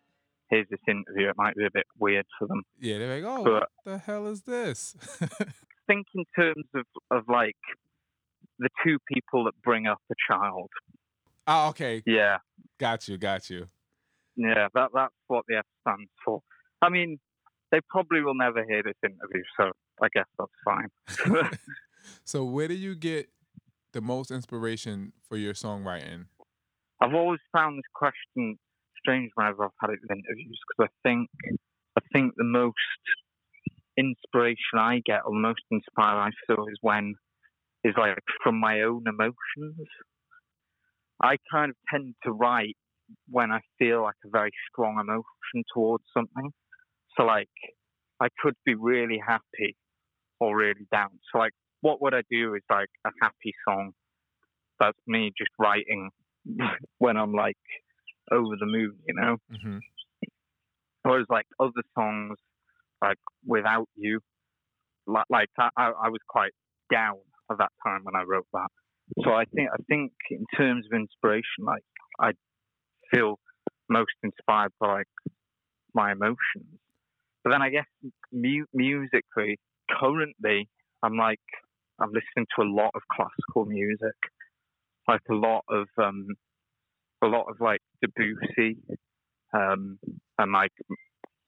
hears 0.51 0.67
this 0.71 0.81
interview. 0.89 1.29
It 1.29 1.37
might 1.37 1.55
be 1.55 1.65
a 1.67 1.71
bit 1.73 1.85
weird 1.99 2.27
for 2.39 2.49
them. 2.49 2.63
Yeah, 2.81 2.99
they're 2.99 3.21
like, 3.21 3.25
oh, 3.25 3.45
But- 3.45 3.53
what 3.53 3.69
the 3.85 3.99
hell 3.99 4.27
is 4.27 4.43
this? 4.43 4.97
Think 5.87 6.07
in 6.15 6.25
terms 6.39 6.65
of, 6.75 6.85
of 7.11 7.25
like 7.29 7.57
the 8.59 8.69
two 8.85 8.99
people 9.13 9.45
that 9.45 9.53
bring 9.63 9.87
up 9.87 9.99
a 10.11 10.15
child. 10.31 10.71
oh, 11.47 11.69
okay, 11.71 12.03
Yeah, 12.07 12.39
got 12.79 13.09
you, 13.09 13.19
got 13.19 13.51
you. 13.51 13.67
yeah, 14.37 14.69
that 14.75 14.91
that's 14.95 15.13
what 15.27 15.45
the 15.49 15.57
F 15.59 15.67
stands 15.83 16.09
for. 16.25 16.41
I 16.81 16.89
mean, 16.89 17.19
they 17.73 17.81
probably 17.91 18.23
will 18.23 18.35
never 18.37 18.65
hear 18.65 18.83
this 18.83 18.95
interview, 19.05 19.43
so 19.59 19.73
I 20.01 20.09
guess 20.15 20.27
that's 20.39 20.51
fine. 20.65 20.89
so 22.25 22.45
where 22.45 22.69
do 22.69 22.75
you 22.75 22.95
get 22.95 23.29
the 23.93 24.01
most 24.01 24.31
inspiration 24.31 25.13
for 25.29 25.37
your 25.37 25.55
songwriting? 25.55 26.27
I've 27.01 27.15
always 27.15 27.41
found 27.53 27.79
this 27.79 27.91
question 27.95 28.59
strange 28.99 29.31
whenever 29.35 29.65
I've 29.65 29.71
had 29.81 29.91
it 29.91 29.99
in 30.09 30.17
interviews 30.17 30.61
because 30.69 30.91
I 30.91 31.09
think 31.09 31.29
I 31.99 32.01
think 32.13 32.35
the 32.37 32.45
most 32.45 32.77
inspiration 33.97 34.79
I 34.79 35.03
get 35.05 35.21
or 35.27 35.33
the 35.33 35.41
most 35.41 35.61
inspired 35.71 36.19
I 36.19 36.31
feel 36.47 36.67
is 36.69 36.79
when 36.81 37.15
is 37.85 37.95
like 37.99 38.17
from 38.43 38.59
my 38.61 38.83
own 38.83 39.05
emotions. 39.07 39.89
I 41.21 41.37
kind 41.51 41.71
of 41.71 41.77
tend 41.91 42.15
to 42.25 42.33
write 42.33 42.77
when 43.29 43.51
I 43.51 43.61
feel 43.79 44.03
like 44.03 44.15
a 44.25 44.31
very 44.31 44.51
strong 44.71 44.99
emotion 45.01 45.65
towards 45.75 46.05
something. 46.15 46.53
So 47.17 47.25
like 47.25 47.49
I 48.21 48.29
could 48.41 48.55
be 48.65 48.75
really 48.75 49.21
happy 49.25 49.77
or 50.41 50.57
really 50.57 50.87
down. 50.91 51.11
So 51.31 51.39
like 51.39 51.53
what 51.83 52.01
would 52.01 52.15
I 52.15 52.23
do 52.31 52.55
is 52.55 52.63
like 52.71 52.89
a 53.07 53.11
happy 53.21 53.53
song. 53.69 53.93
That's 54.81 54.99
me 55.07 55.33
just 55.37 55.51
writing 55.59 56.11
when 56.99 57.17
I'm 57.17 57.33
like 57.33 57.59
over 58.31 58.57
the 58.59 58.67
moon, 58.67 58.97
you 59.07 59.15
know. 59.15 59.37
hmm 59.51 59.79
Whereas 61.03 61.27
like 61.29 61.47
other 61.59 61.83
songs, 61.99 62.39
like 63.03 63.19
Without 63.45 63.89
You, 63.97 64.21
like, 65.07 65.25
like 65.29 65.49
I, 65.59 65.69
I 65.77 65.87
I 66.05 66.09
was 66.11 66.21
quite 66.29 66.53
down 66.93 67.17
at 67.51 67.59
that 67.59 67.73
time 67.85 68.01
when 68.05 68.15
I 68.15 68.23
wrote 68.23 68.47
that. 68.53 68.69
So 69.25 69.33
I 69.33 69.45
think 69.47 69.69
I 69.73 69.83
think 69.89 70.13
in 70.31 70.45
terms 70.57 70.87
of 70.87 70.97
inspiration, 70.97 71.65
like 71.65 71.83
I 72.21 72.31
feel 73.13 73.39
most 73.89 74.13
inspired 74.23 74.73
by 74.81 74.93
like 74.99 75.09
my 75.95 76.13
emotions. 76.13 76.79
But 77.43 77.51
then 77.51 77.63
I 77.63 77.71
guess 77.71 77.87
mu- 78.33 78.67
musically, 78.73 79.59
currently, 79.91 80.69
I'm 81.03 81.17
like 81.17 81.41
I'm 82.03 82.13
listening 82.13 82.47
to 82.57 82.63
a 82.63 82.69
lot 82.69 82.91
of 82.95 83.03
classical 83.11 83.65
music, 83.67 84.17
like 85.09 85.21
a 85.31 85.35
lot 85.35 85.65
of 85.69 85.87
um, 86.03 86.27
a 87.23 87.27
lot 87.27 87.47
of 87.49 87.61
like 87.61 87.81
Debussy, 88.01 88.79
um, 89.55 89.99
and 90.39 90.53
like 90.53 90.73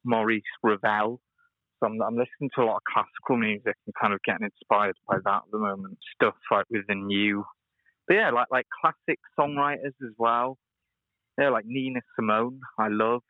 Maurice 0.05 0.43
Ravel. 0.63 1.21
So 1.81 1.87
I'm, 1.87 2.01
I'm 2.03 2.17
listening 2.17 2.51
to 2.55 2.63
a 2.63 2.67
lot 2.67 2.77
of 2.77 2.83
classical 2.93 3.37
music 3.37 3.75
and 3.87 3.95
kind 4.01 4.15
of 4.15 4.21
getting 4.25 4.47
inspired 4.47 4.97
by 5.09 5.17
that 5.25 5.43
at 5.47 5.51
the 5.51 5.59
moment. 5.59 5.99
Stuff 6.15 6.35
like 6.51 6.67
with 6.71 6.87
the 6.89 6.95
new 6.95 7.45
but 8.07 8.15
yeah, 8.15 8.31
like 8.31 8.49
like 8.51 8.67
classic 8.81 9.19
songwriters 9.39 9.95
as 10.03 10.13
well. 10.19 10.59
Yeah, 11.39 11.51
like 11.51 11.65
Nina 11.67 12.01
Simone, 12.17 12.61
I 12.79 12.89
love. 12.89 13.23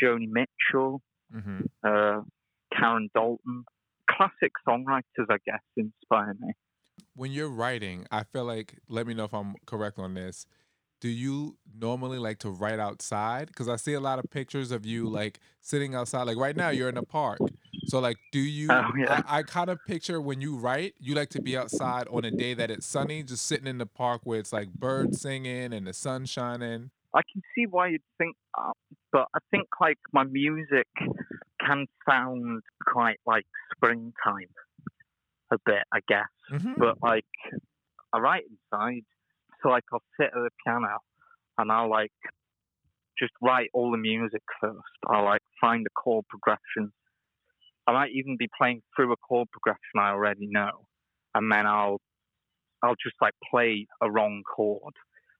Joni 0.00 0.28
Mitchell, 0.28 1.00
hmm 1.32 1.60
uh, 1.82 2.20
Karen 2.76 3.08
Dalton. 3.14 3.64
Classic 4.18 4.52
songwriters, 4.68 5.26
I 5.30 5.36
guess, 5.46 5.62
inspire 5.76 6.34
me. 6.40 6.52
When 7.14 7.32
you're 7.32 7.48
writing, 7.48 8.06
I 8.10 8.24
feel 8.24 8.44
like, 8.44 8.74
let 8.88 9.06
me 9.06 9.14
know 9.14 9.24
if 9.24 9.32
I'm 9.32 9.54
correct 9.66 9.98
on 9.98 10.14
this. 10.14 10.46
Do 11.00 11.08
you 11.08 11.56
normally 11.80 12.18
like 12.18 12.38
to 12.40 12.50
write 12.50 12.80
outside? 12.80 13.46
Because 13.46 13.68
I 13.68 13.76
see 13.76 13.92
a 13.92 14.00
lot 14.00 14.18
of 14.18 14.28
pictures 14.30 14.72
of 14.72 14.84
you 14.84 15.08
like 15.08 15.38
sitting 15.60 15.94
outside. 15.94 16.24
Like 16.24 16.36
right 16.36 16.56
now, 16.56 16.70
you're 16.70 16.88
in 16.88 16.96
a 16.96 17.02
park. 17.04 17.52
So 17.84 18.00
like, 18.00 18.18
do 18.32 18.40
you? 18.40 18.68
Oh, 18.72 18.90
yeah. 18.98 19.22
I, 19.28 19.38
I 19.38 19.42
kind 19.44 19.70
of 19.70 19.84
picture 19.86 20.20
when 20.20 20.40
you 20.40 20.56
write, 20.56 20.94
you 20.98 21.14
like 21.14 21.30
to 21.30 21.40
be 21.40 21.56
outside 21.56 22.08
on 22.10 22.24
a 22.24 22.32
day 22.32 22.54
that 22.54 22.70
it's 22.70 22.86
sunny, 22.86 23.22
just 23.22 23.46
sitting 23.46 23.68
in 23.68 23.78
the 23.78 23.86
park 23.86 24.22
where 24.24 24.40
it's 24.40 24.52
like 24.52 24.68
birds 24.80 25.20
singing 25.20 25.72
and 25.72 25.86
the 25.86 25.92
sun 25.94 26.26
shining. 26.26 26.90
I 27.14 27.22
can 27.32 27.42
see 27.54 27.66
why 27.66 27.88
you'd 27.88 28.02
think 28.18 28.36
that, 28.56 28.72
but 29.12 29.28
I 29.34 29.38
think 29.50 29.68
like 29.80 29.98
my 30.12 30.24
music 30.24 30.86
can 31.68 31.86
sound 32.08 32.62
quite 32.86 33.18
like 33.26 33.44
springtime 33.74 34.52
a 35.52 35.56
bit, 35.64 35.82
I 35.92 36.00
guess. 36.08 36.26
hmm 36.50 36.72
But 36.76 36.96
like, 37.02 37.24
I 38.12 38.18
write 38.18 38.44
inside, 38.50 39.04
so 39.62 39.68
like 39.68 39.84
I'll 39.92 40.02
sit 40.20 40.26
at 40.26 40.34
the 40.34 40.50
piano 40.64 40.98
and 41.58 41.70
I'll 41.72 41.90
like 41.90 42.12
just 43.18 43.32
write 43.42 43.70
all 43.74 43.90
the 43.90 43.98
music 43.98 44.42
first. 44.60 44.78
I'll 45.08 45.24
like 45.24 45.42
find 45.60 45.84
the 45.84 45.90
chord 45.90 46.24
progression. 46.28 46.92
I 47.86 47.92
might 47.92 48.10
even 48.12 48.36
be 48.38 48.48
playing 48.56 48.82
through 48.94 49.12
a 49.12 49.16
chord 49.16 49.48
progression 49.50 49.98
I 49.98 50.10
already 50.10 50.46
know, 50.46 50.86
and 51.34 51.50
then 51.50 51.66
I'll 51.66 52.00
I'll 52.82 52.96
just 53.02 53.16
like 53.20 53.34
play 53.50 53.86
a 54.00 54.10
wrong 54.10 54.42
chord, 54.56 54.94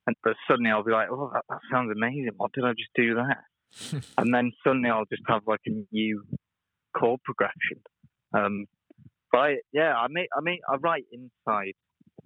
and 0.07 0.17
but 0.25 0.35
suddenly 0.49 0.71
I'll 0.71 0.85
be 0.85 0.93
like, 0.93 1.09
oh, 1.11 1.31
that, 1.33 1.45
that 1.49 1.61
sounds 1.71 1.93
amazing. 1.95 2.31
What 2.37 2.53
did 2.53 2.65
I 2.65 2.73
just 2.73 2.91
do 2.97 3.15
there? 3.15 3.45
and 4.19 4.35
then 4.35 4.53
suddenly 4.65 4.91
I'll 4.91 5.05
just 5.07 5.23
have 5.29 5.43
like 5.47 5.61
a 5.67 5.71
new 5.93 6.25
chord 6.97 7.21
progression. 7.25 7.81
Um, 8.35 8.67
but 9.33 9.39
I, 9.39 9.57
yeah, 9.73 9.95
I 9.95 10.09
mean, 10.09 10.27
I 10.37 10.41
mean, 10.41 10.59
I 10.71 10.77
write 10.77 11.05
inside, 11.13 11.75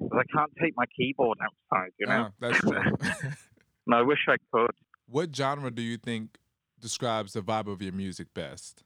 I 0.00 0.22
can't 0.34 0.52
take 0.60 0.72
my 0.76 0.84
keyboard 0.96 1.38
outside. 1.42 1.90
You 1.98 2.06
know, 2.06 2.28
Ah, 2.28 2.30
that's 2.40 2.58
true. 2.60 2.72
and 3.86 3.94
I 3.94 4.02
wish 4.02 4.18
I 4.28 4.36
could. 4.52 4.70
what 5.06 5.34
genre 5.34 5.70
do 5.70 5.82
you 5.82 5.96
think 5.96 6.38
describes 6.80 7.32
the 7.32 7.40
vibe 7.42 7.66
of 7.66 7.82
your 7.82 7.92
music 7.92 8.28
best? 8.34 8.84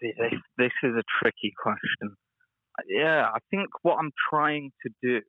See, 0.00 0.12
This 0.18 0.40
this 0.58 0.72
is 0.82 0.94
a 0.96 1.02
tricky 1.20 1.52
question. 1.62 2.16
Yeah, 2.88 3.26
I 3.34 3.38
think 3.50 3.68
what 3.82 3.96
I'm 3.98 4.12
trying 4.30 4.70
to 4.84 4.90
do 5.02 5.20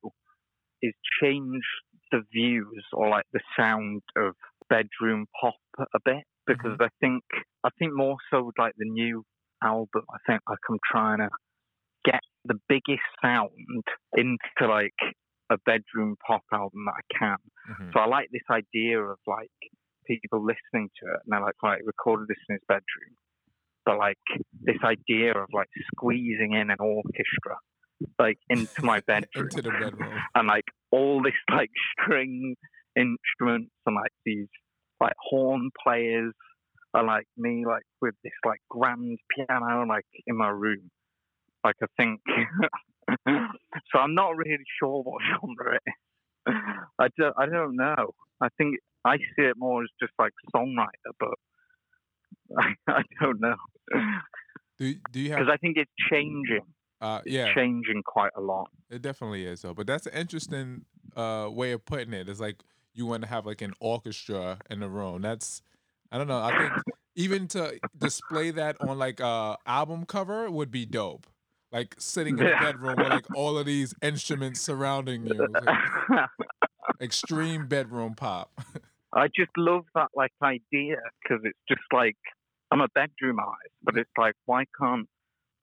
is 0.81 0.93
change 1.21 1.63
the 2.11 2.21
views 2.33 2.83
or 2.93 3.09
like 3.09 3.25
the 3.33 3.39
sound 3.57 4.01
of 4.17 4.35
bedroom 4.69 5.25
pop 5.39 5.55
a 5.79 5.99
bit 6.03 6.23
because 6.45 6.77
I 6.79 6.87
think 7.01 7.23
I 7.63 7.69
think 7.79 7.91
more 7.95 8.17
so 8.31 8.43
with 8.43 8.55
like 8.57 8.73
the 8.77 8.89
new 8.89 9.23
album. 9.63 10.03
I 10.11 10.17
think 10.27 10.41
like 10.49 10.59
I'm 10.69 10.77
trying 10.91 11.19
to 11.19 11.29
get 12.05 12.21
the 12.45 12.55
biggest 12.69 13.03
sound 13.21 13.49
into 14.15 14.37
like 14.67 14.93
a 15.49 15.57
bedroom 15.65 16.15
pop 16.25 16.41
album 16.53 16.85
that 16.85 16.93
I 17.01 17.17
can. 17.17 17.37
Mhm. 17.69 17.93
So 17.93 17.99
I 17.99 18.05
like 18.07 18.29
this 18.31 18.43
idea 18.49 18.99
of 19.01 19.17
like 19.27 19.49
people 20.05 20.43
listening 20.45 20.89
to 20.99 21.05
it 21.11 21.19
and 21.25 21.27
they're 21.27 21.41
like, 21.41 21.61
right, 21.63 21.81
recorded 21.85 22.27
this 22.29 22.37
in 22.49 22.55
his 22.55 22.63
bedroom. 22.67 23.15
But 23.85 23.97
like 23.97 24.17
this 24.61 24.77
idea 24.83 25.31
of 25.37 25.47
like 25.53 25.69
squeezing 25.93 26.53
in 26.53 26.69
an 26.71 26.77
orchestra 26.79 27.57
like 28.19 28.37
into 28.49 28.83
my 28.83 28.99
bedroom 29.07 29.45
Into 29.45 29.61
the 29.61 29.71
bedroom. 29.71 30.13
and 30.35 30.47
like 30.47 30.65
all 30.91 31.21
this 31.23 31.33
like 31.49 31.71
string 31.93 32.55
instruments 32.97 33.71
and 33.85 33.95
like 33.95 34.11
these 34.25 34.47
like 34.99 35.13
horn 35.29 35.69
players 35.83 36.33
and 36.93 37.07
like 37.07 37.27
me 37.37 37.63
like 37.65 37.83
with 38.01 38.15
this 38.23 38.33
like 38.45 38.59
grand 38.69 39.17
piano 39.35 39.85
like 39.87 40.05
in 40.25 40.35
my 40.37 40.49
room. 40.49 40.89
Like 41.63 41.75
I 41.83 41.87
think 41.97 42.21
so 43.27 43.99
I'm 43.99 44.15
not 44.15 44.35
really 44.35 44.63
sure 44.81 45.01
what 45.03 45.21
genre 45.23 45.75
it 45.75 45.81
is. 45.87 46.53
I 46.99 47.07
don't 47.17 47.35
I 47.37 47.45
don't 47.45 47.75
know. 47.75 48.13
I 48.41 48.47
think 48.57 48.77
I 49.05 49.17
see 49.17 49.43
it 49.43 49.55
more 49.57 49.83
as 49.83 49.89
just 50.01 50.13
like 50.19 50.33
songwriter, 50.55 51.11
but 51.19 51.35
I, 52.57 52.73
I 52.87 53.01
don't 53.21 53.39
know 53.41 53.55
Do 54.77 54.93
do 55.11 55.19
you 55.19 55.29
have? 55.31 55.39
because 55.39 55.51
I 55.53 55.57
think 55.57 55.77
it's 55.77 55.91
changing. 56.09 56.61
Uh, 56.99 57.21
It's 57.25 57.35
yeah, 57.35 57.53
changing 57.53 58.01
quite 58.05 58.31
a 58.35 58.41
lot. 58.41 58.69
it 58.89 59.01
definitely 59.01 59.45
is 59.45 59.61
though. 59.61 59.73
But 59.73 59.87
that's 59.87 60.07
an 60.07 60.13
interesting 60.13 60.85
uh 61.15 61.49
way 61.51 61.71
of 61.73 61.85
putting 61.85 62.13
it. 62.13 62.27
It's 62.29 62.39
like 62.39 62.63
you 62.97 63.05
want 63.05 63.21
to 63.23 63.29
have 63.29 63.45
like 63.45 63.61
an 63.61 63.73
orchestra 63.79 64.57
in 64.69 64.79
the 64.79 64.89
room. 64.89 65.21
That's 65.21 65.61
I 66.11 66.17
don't 66.17 66.27
know. 66.27 66.41
I 66.41 66.57
think 66.57 66.73
even 67.15 67.47
to 67.49 67.79
display 67.97 68.51
that 68.51 68.77
on 68.81 68.97
like 68.97 69.19
a 69.19 69.57
album 69.65 70.05
cover 70.05 70.49
would 70.49 70.71
be 70.71 70.85
dope. 70.85 71.27
Like 71.71 71.95
sitting 71.99 72.39
in 72.39 72.47
a 72.47 72.59
bedroom 72.59 72.95
with 72.97 73.09
like 73.09 73.25
all 73.35 73.57
of 73.57 73.65
these 73.65 73.93
instruments 74.01 74.61
surrounding 74.61 75.27
you. 75.27 75.47
Like 75.53 76.29
extreme 77.01 77.67
bedroom 77.67 78.15
pop. 78.15 78.51
I 79.13 79.27
just 79.27 79.51
love 79.57 79.85
that 79.95 80.09
like 80.15 80.31
idea 80.41 80.97
because 81.21 81.41
it's 81.43 81.59
just 81.69 81.81
like 81.93 82.17
I'm 82.71 82.81
a 82.81 82.87
bedroom 82.95 83.39
artist, 83.39 83.75
but 83.83 83.97
it's 83.97 84.09
like 84.17 84.35
why 84.45 84.65
can't 84.79 85.07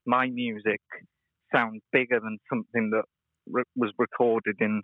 my 0.06 0.28
music 0.28 0.80
sound 1.52 1.80
bigger 1.92 2.20
than 2.20 2.38
something 2.50 2.90
that 2.90 3.04
re- 3.46 3.64
was 3.76 3.92
recorded 3.98 4.56
in 4.60 4.82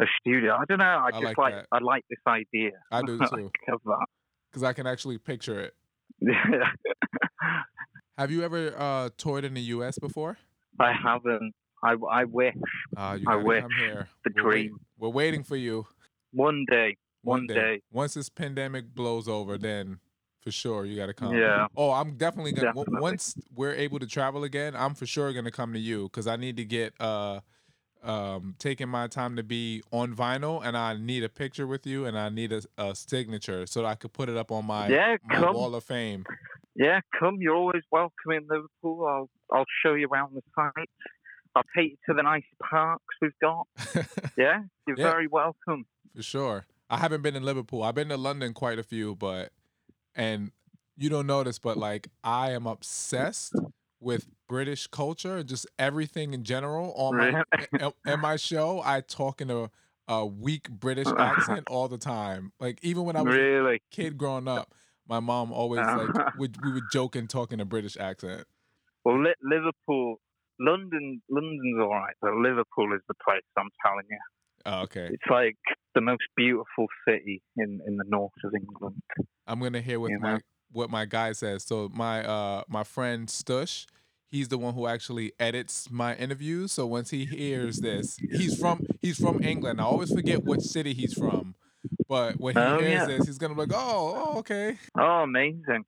a 0.00 0.04
studio? 0.20 0.54
I 0.54 0.64
don't 0.68 0.78
know. 0.78 0.84
I 0.84 1.06
I 1.06 1.10
just 1.20 1.24
like 1.24 1.38
like. 1.38 1.66
I 1.72 1.78
like 1.78 2.04
this 2.10 2.18
idea. 2.26 2.70
I 2.90 3.02
do 3.02 3.18
too. 3.34 3.50
Because 4.50 4.62
I 4.62 4.72
can 4.72 4.86
actually 4.86 5.18
picture 5.18 5.60
it. 5.60 5.74
Have 8.18 8.30
you 8.30 8.42
ever 8.44 8.74
uh 8.78 9.10
toured 9.16 9.44
in 9.44 9.54
the 9.54 9.60
US 9.62 9.98
before? 9.98 10.38
I 10.78 10.92
haven't. 10.92 11.52
I, 11.82 11.96
I 12.10 12.24
wish 12.24 12.54
Uh, 12.96 13.18
you 13.20 13.26
I 13.28 13.36
wish. 13.36 13.60
come 13.62 13.70
here. 13.78 14.08
The 14.24 14.30
We're 14.36 14.44
wait- 14.48 14.52
dream. 14.52 14.76
we're 14.98 15.08
waiting 15.10 15.42
for 15.42 15.56
you. 15.56 15.86
one 16.32 16.64
day. 16.70 16.96
One 17.22 17.46
day. 17.46 17.82
Once 17.92 18.14
this 18.14 18.28
pandemic 18.28 18.94
blows 18.94 19.28
over, 19.28 19.58
then 19.58 19.98
for 20.42 20.50
sure 20.50 20.84
you 20.86 20.96
got 20.96 21.06
to 21.06 21.14
come. 21.14 21.34
Yeah. 21.34 21.66
Oh, 21.76 21.90
I'm 21.90 22.16
definitely 22.16 22.52
gonna. 22.52 22.68
Definitely. 22.74 23.00
Once 23.00 23.34
we're 23.54 23.74
able 23.74 23.98
to 23.98 24.06
travel 24.06 24.44
again, 24.44 24.74
I'm 24.76 24.94
for 24.94 25.06
sure 25.06 25.32
gonna 25.32 25.50
come 25.50 25.72
to 25.72 25.78
you 25.78 26.04
because 26.04 26.26
I 26.26 26.36
need 26.36 26.56
to 26.58 26.64
get 26.64 26.94
uh, 27.00 27.40
um, 28.04 28.54
taking 28.58 28.88
my 28.88 29.06
time 29.08 29.36
to 29.36 29.42
be 29.42 29.82
on 29.90 30.14
vinyl, 30.14 30.64
and 30.64 30.76
I 30.76 30.94
need 30.96 31.24
a 31.24 31.28
picture 31.28 31.66
with 31.66 31.86
you, 31.86 32.04
and 32.06 32.18
I 32.18 32.28
need 32.28 32.52
a, 32.52 32.62
a 32.78 32.94
signature 32.94 33.66
so 33.66 33.82
that 33.82 33.88
I 33.88 33.94
could 33.94 34.12
put 34.12 34.28
it 34.28 34.36
up 34.36 34.50
on 34.52 34.66
my 34.66 34.88
Yeah, 34.88 35.16
my 35.24 35.50
wall 35.50 35.74
of 35.74 35.84
fame. 35.84 36.24
Yeah, 36.76 37.00
come. 37.18 37.36
You're 37.40 37.54
always 37.54 37.82
welcome 37.90 38.32
in 38.32 38.46
Liverpool. 38.48 39.06
I'll 39.06 39.30
I'll 39.52 39.64
show 39.84 39.94
you 39.94 40.08
around 40.08 40.34
the 40.34 40.42
site. 40.54 40.88
I'll 41.56 41.62
take 41.76 41.92
you 41.92 41.96
to 42.08 42.14
the 42.14 42.22
nice 42.22 42.42
parks 42.68 43.04
we've 43.22 43.38
got. 43.40 43.66
Yeah, 44.36 44.62
you're 44.88 44.96
Yeah. 44.98 45.12
very 45.12 45.28
welcome. 45.28 45.86
For 46.16 46.22
sure. 46.22 46.66
I 46.90 46.98
haven't 46.98 47.22
been 47.22 47.36
in 47.36 47.44
Liverpool. 47.44 47.84
I've 47.84 47.94
been 47.94 48.08
to 48.08 48.16
London 48.16 48.52
quite 48.52 48.80
a 48.80 48.82
few, 48.82 49.14
but 49.14 49.52
and 50.16 50.50
you 50.96 51.08
don't 51.08 51.26
notice, 51.28 51.58
but 51.60 51.76
like 51.76 52.08
I 52.24 52.50
am 52.50 52.66
obsessed 52.66 53.54
with 54.04 54.28
British 54.48 54.86
culture, 54.86 55.42
just 55.42 55.66
everything 55.78 56.34
in 56.34 56.44
general. 56.44 56.92
On 56.94 57.16
my 57.16 57.42
in, 58.06 58.20
my 58.20 58.36
show, 58.36 58.80
I 58.84 59.00
talk 59.00 59.40
in 59.40 59.50
a, 59.50 59.70
a 60.06 60.26
weak 60.26 60.70
British 60.70 61.08
accent 61.18 61.64
all 61.68 61.88
the 61.88 61.98
time. 61.98 62.52
Like 62.60 62.78
even 62.82 63.04
when 63.04 63.16
I 63.16 63.22
was 63.22 63.34
a 63.34 63.78
kid 63.90 64.18
growing 64.18 64.46
up, 64.46 64.74
my 65.08 65.20
mom 65.20 65.52
always 65.52 65.86
like 65.96 66.10
would 66.36 66.62
we 66.64 66.72
would 66.72 66.90
joke 66.90 67.16
and 67.16 67.28
talk 67.28 67.52
in 67.52 67.60
a 67.60 67.64
British 67.64 67.96
accent. 67.96 68.46
Well, 69.04 69.22
Liverpool, 69.42 70.16
London, 70.60 71.20
London's 71.28 71.80
all 71.80 71.90
right, 71.90 72.14
but 72.22 72.34
Liverpool 72.34 72.94
is 72.94 73.02
the 73.08 73.14
place. 73.22 73.42
I'm 73.58 73.68
telling 73.84 74.06
you, 74.08 74.18
Oh, 74.66 74.82
okay. 74.82 75.10
it's 75.12 75.30
like 75.30 75.58
the 75.94 76.00
most 76.00 76.22
beautiful 76.36 76.86
city 77.06 77.42
in 77.56 77.80
in 77.86 77.96
the 77.96 78.04
north 78.06 78.32
of 78.44 78.52
England. 78.54 79.02
I'm 79.46 79.60
gonna 79.60 79.82
hear 79.82 80.00
what 80.00 80.10
You 80.10 80.18
my 80.20 80.34
know? 80.34 80.40
What 80.74 80.90
my 80.90 81.04
guy 81.06 81.32
says. 81.32 81.64
So 81.64 81.90
my 81.94 82.24
uh 82.24 82.64
my 82.68 82.84
friend 82.84 83.28
Stush, 83.28 83.86
he's 84.30 84.48
the 84.48 84.58
one 84.58 84.74
who 84.74 84.86
actually 84.86 85.32
edits 85.40 85.90
my 85.90 86.14
interviews. 86.16 86.72
So 86.72 86.86
once 86.86 87.10
he 87.10 87.24
hears 87.24 87.80
this, 87.80 88.20
he's 88.30 88.58
from 88.58 88.82
he's 89.00 89.18
from 89.18 89.40
England. 89.42 89.80
I 89.80 89.84
always 89.84 90.12
forget 90.12 90.44
what 90.44 90.62
city 90.62 90.92
he's 90.94 91.14
from, 91.14 91.54
but 92.08 92.38
when 92.40 92.56
he 92.56 92.62
Oh, 92.62 92.78
hears 92.78 93.06
yeah. 93.06 93.06
this, 93.06 93.26
he's 93.26 93.38
gonna 93.38 93.54
be 93.54 93.60
like, 93.60 93.72
oh, 93.74 94.24
oh, 94.34 94.38
okay. 94.40 94.78
Oh, 94.98 95.22
amazing! 95.22 95.84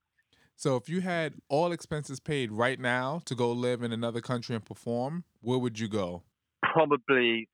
So 0.56 0.76
if 0.76 0.88
you 0.88 1.00
had 1.02 1.34
all 1.48 1.72
expenses 1.72 2.20
paid 2.20 2.50
right 2.52 2.80
now 2.80 3.20
to 3.26 3.34
go 3.34 3.52
live 3.52 3.82
in 3.82 3.92
another 3.92 4.20
country 4.22 4.54
and 4.56 4.64
perform, 4.64 5.24
where 5.42 5.58
would 5.58 5.78
you 5.78 5.88
go? 5.88 6.22
Probably, 6.62 7.48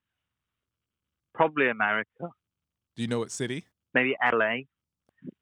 probably 1.34 1.68
America. 1.68 2.28
Do 2.96 3.02
you 3.02 3.08
know 3.08 3.18
what 3.20 3.30
city? 3.30 3.64
maybe 3.94 4.16
LA. 4.22 4.64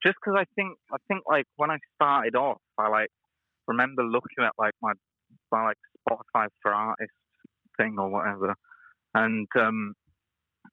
Just 0.03 0.17
because 0.23 0.39
I 0.39 0.45
think 0.55 0.77
I 0.93 0.97
think 1.09 1.23
like 1.29 1.47
when 1.57 1.71
I 1.71 1.79
started 1.95 2.35
off, 2.37 2.59
I 2.79 2.89
like 2.89 3.11
remember 3.67 4.03
looking 4.03 4.45
at 4.45 4.53
like 4.59 4.75
my 4.83 4.93
my 5.53 5.65
like 5.67 5.77
Spotify 6.09 6.49
for 6.63 6.73
artists 6.73 7.15
thing 7.77 7.97
or 7.99 8.09
whatever, 8.09 8.55
and 9.15 9.47
um 9.59 9.95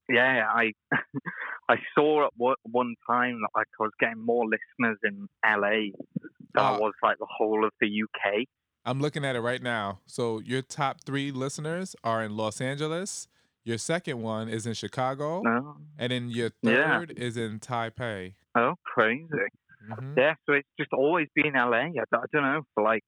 yeah, 0.10 0.46
I 0.50 0.74
I 1.70 1.76
saw 1.96 2.28
at 2.28 2.32
one 2.36 2.96
time 3.10 3.42
that 3.42 3.50
like 3.56 3.68
I 3.80 3.84
was 3.84 3.92
getting 4.00 4.26
more 4.26 4.46
listeners 4.46 4.98
in 5.04 5.28
LA 5.46 5.92
than 6.54 6.64
I 6.64 6.76
Uh, 6.76 6.80
was 6.80 6.94
like 7.04 7.18
the 7.18 7.28
whole 7.30 7.66
of 7.66 7.72
the 7.82 7.88
UK. 7.88 8.46
I'm 8.86 9.02
looking 9.02 9.26
at 9.26 9.36
it 9.36 9.42
right 9.42 9.62
now. 9.62 10.00
So 10.06 10.40
your 10.40 10.62
top 10.62 11.04
three 11.04 11.30
listeners 11.32 11.94
are 12.06 12.24
in 12.24 12.38
Los 12.38 12.62
Angeles. 12.62 13.28
Your 13.68 13.78
second 13.78 14.22
one 14.22 14.48
is 14.48 14.66
in 14.66 14.74
Chicago, 14.76 15.42
No, 15.42 15.76
and 16.00 16.10
then 16.14 16.30
your 16.30 16.52
Yeah. 16.62 17.00
third 17.00 17.12
is 17.20 17.36
in 17.36 17.60
Taipei. 17.60 18.36
oh 18.56 18.76
crazy. 18.86 19.28
hmm 19.86 20.14
Yeah, 20.18 20.36
so 20.46 20.54
it's 20.54 20.70
just 20.80 20.94
always 20.94 21.28
been 21.36 21.52
LA. 21.54 21.92
I, 21.92 22.04
I 22.14 22.26
don't 22.32 22.44
know 22.44 22.62
like 22.82 23.04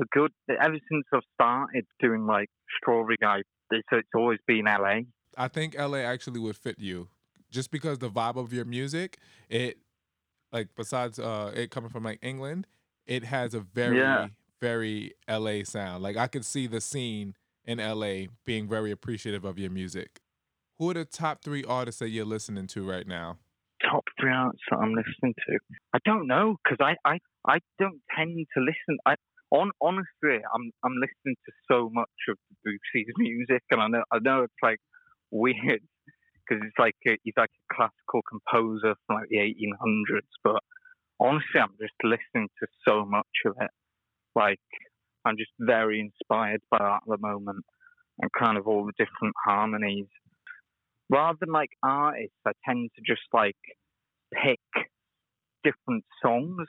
a 0.00 0.04
good 0.12 0.30
ever 0.48 0.78
since 0.88 1.04
I've 1.12 1.20
started 1.34 1.84
doing 1.98 2.26
like 2.26 2.48
Strawberry 2.76 3.16
Guy. 3.20 3.42
It's, 3.72 3.88
it's 3.90 4.08
always 4.14 4.38
been 4.46 4.66
LA. 4.66 5.00
I 5.36 5.48
think 5.48 5.76
LA 5.76 5.98
actually 5.98 6.38
would 6.38 6.56
fit 6.56 6.78
you, 6.78 7.08
just 7.50 7.72
because 7.72 7.98
the 7.98 8.08
vibe 8.08 8.36
of 8.36 8.52
your 8.52 8.64
music. 8.64 9.18
It 9.48 9.78
like 10.52 10.68
besides 10.76 11.18
uh 11.18 11.50
it 11.56 11.72
coming 11.72 11.90
from 11.90 12.04
like 12.04 12.20
England, 12.22 12.68
it 13.04 13.24
has 13.24 13.52
a 13.52 13.60
very 13.60 13.98
Yeah. 13.98 14.28
very 14.60 15.14
LA 15.28 15.64
sound. 15.64 16.04
Like 16.04 16.16
I 16.16 16.28
could 16.28 16.44
see 16.44 16.68
the 16.68 16.80
scene 16.80 17.34
in 17.64 17.78
LA 17.78 18.26
being 18.44 18.68
very 18.68 18.90
appreciative 18.90 19.44
of 19.44 19.58
your 19.58 19.70
music. 19.70 20.20
Who 20.78 20.90
are 20.90 20.94
the 20.94 21.04
top 21.04 21.44
three 21.44 21.64
artists 21.64 22.00
that 22.00 22.10
you're 22.10 22.24
listening 22.24 22.66
to 22.68 22.88
right 22.88 23.06
now? 23.06 23.38
top 23.82 24.04
three 24.20 24.32
artists 24.32 24.64
that 24.70 24.78
I'm 24.78 24.94
listening 24.94 25.34
to? 25.34 25.58
I 25.92 25.98
don't 26.04 26.26
know 26.26 26.56
because 26.62 26.78
I, 26.80 26.94
I, 27.08 27.18
I 27.46 27.58
don't 27.78 28.00
tend 28.16 28.46
to 28.56 28.60
listen. 28.60 28.98
I 29.06 29.14
on 29.50 29.70
honestly, 29.80 30.40
I'm 30.54 30.70
I'm 30.84 30.96
listening 30.96 31.36
to 31.46 31.52
so 31.70 31.90
much 31.92 32.08
of 32.28 32.36
Debussy's 32.66 33.12
music, 33.18 33.62
and 33.70 33.80
I 33.82 33.88
know 33.88 34.04
I 34.10 34.18
know 34.20 34.42
it's 34.44 34.62
like 34.62 34.78
weird 35.30 35.82
because 36.48 36.64
it's 36.64 36.78
like 36.78 36.96
a, 37.06 37.18
he's 37.22 37.34
like 37.36 37.50
a 37.50 37.74
classical 37.74 38.22
composer 38.28 38.94
from 39.06 39.16
like 39.16 39.28
the 39.28 39.38
1800s, 39.38 40.32
but 40.42 40.60
honestly, 41.20 41.60
I'm 41.60 41.76
just 41.80 41.94
listening 42.02 42.48
to 42.60 42.66
so 42.86 43.04
much 43.04 43.36
of 43.46 43.54
it. 43.60 43.70
Like 44.34 44.58
I'm 45.24 45.36
just 45.36 45.52
very 45.58 46.00
inspired 46.00 46.60
by 46.70 46.78
that 46.78 47.02
at 47.02 47.06
the 47.06 47.18
moment, 47.18 47.64
and 48.20 48.30
kind 48.32 48.58
of 48.58 48.66
all 48.66 48.84
the 48.84 48.92
different 48.98 49.34
harmonies 49.44 50.06
rather 51.10 51.36
than 51.40 51.52
like 51.52 51.70
artists, 51.82 52.36
I 52.46 52.52
tend 52.64 52.90
to 52.96 53.02
just 53.06 53.22
like 53.32 53.56
pick 54.32 54.60
different 55.62 56.04
songs, 56.22 56.68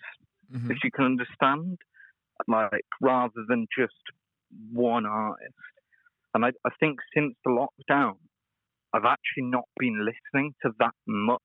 Mhm. 0.53 0.69
if 0.69 0.83
you 0.83 0.91
can 0.91 1.05
understand, 1.05 1.77
like 2.47 2.85
rather 3.01 3.45
than 3.47 3.65
just 3.75 3.93
one 4.71 5.05
artist. 5.05 5.53
And 6.33 6.45
I, 6.45 6.49
I 6.65 6.69
think 6.79 6.99
since 7.13 7.33
the 7.45 7.51
lockdown, 7.51 8.17
I've 8.93 9.05
actually 9.05 9.43
not 9.43 9.65
been 9.79 10.05
listening 10.05 10.53
to 10.63 10.71
that 10.79 10.93
much 11.07 11.41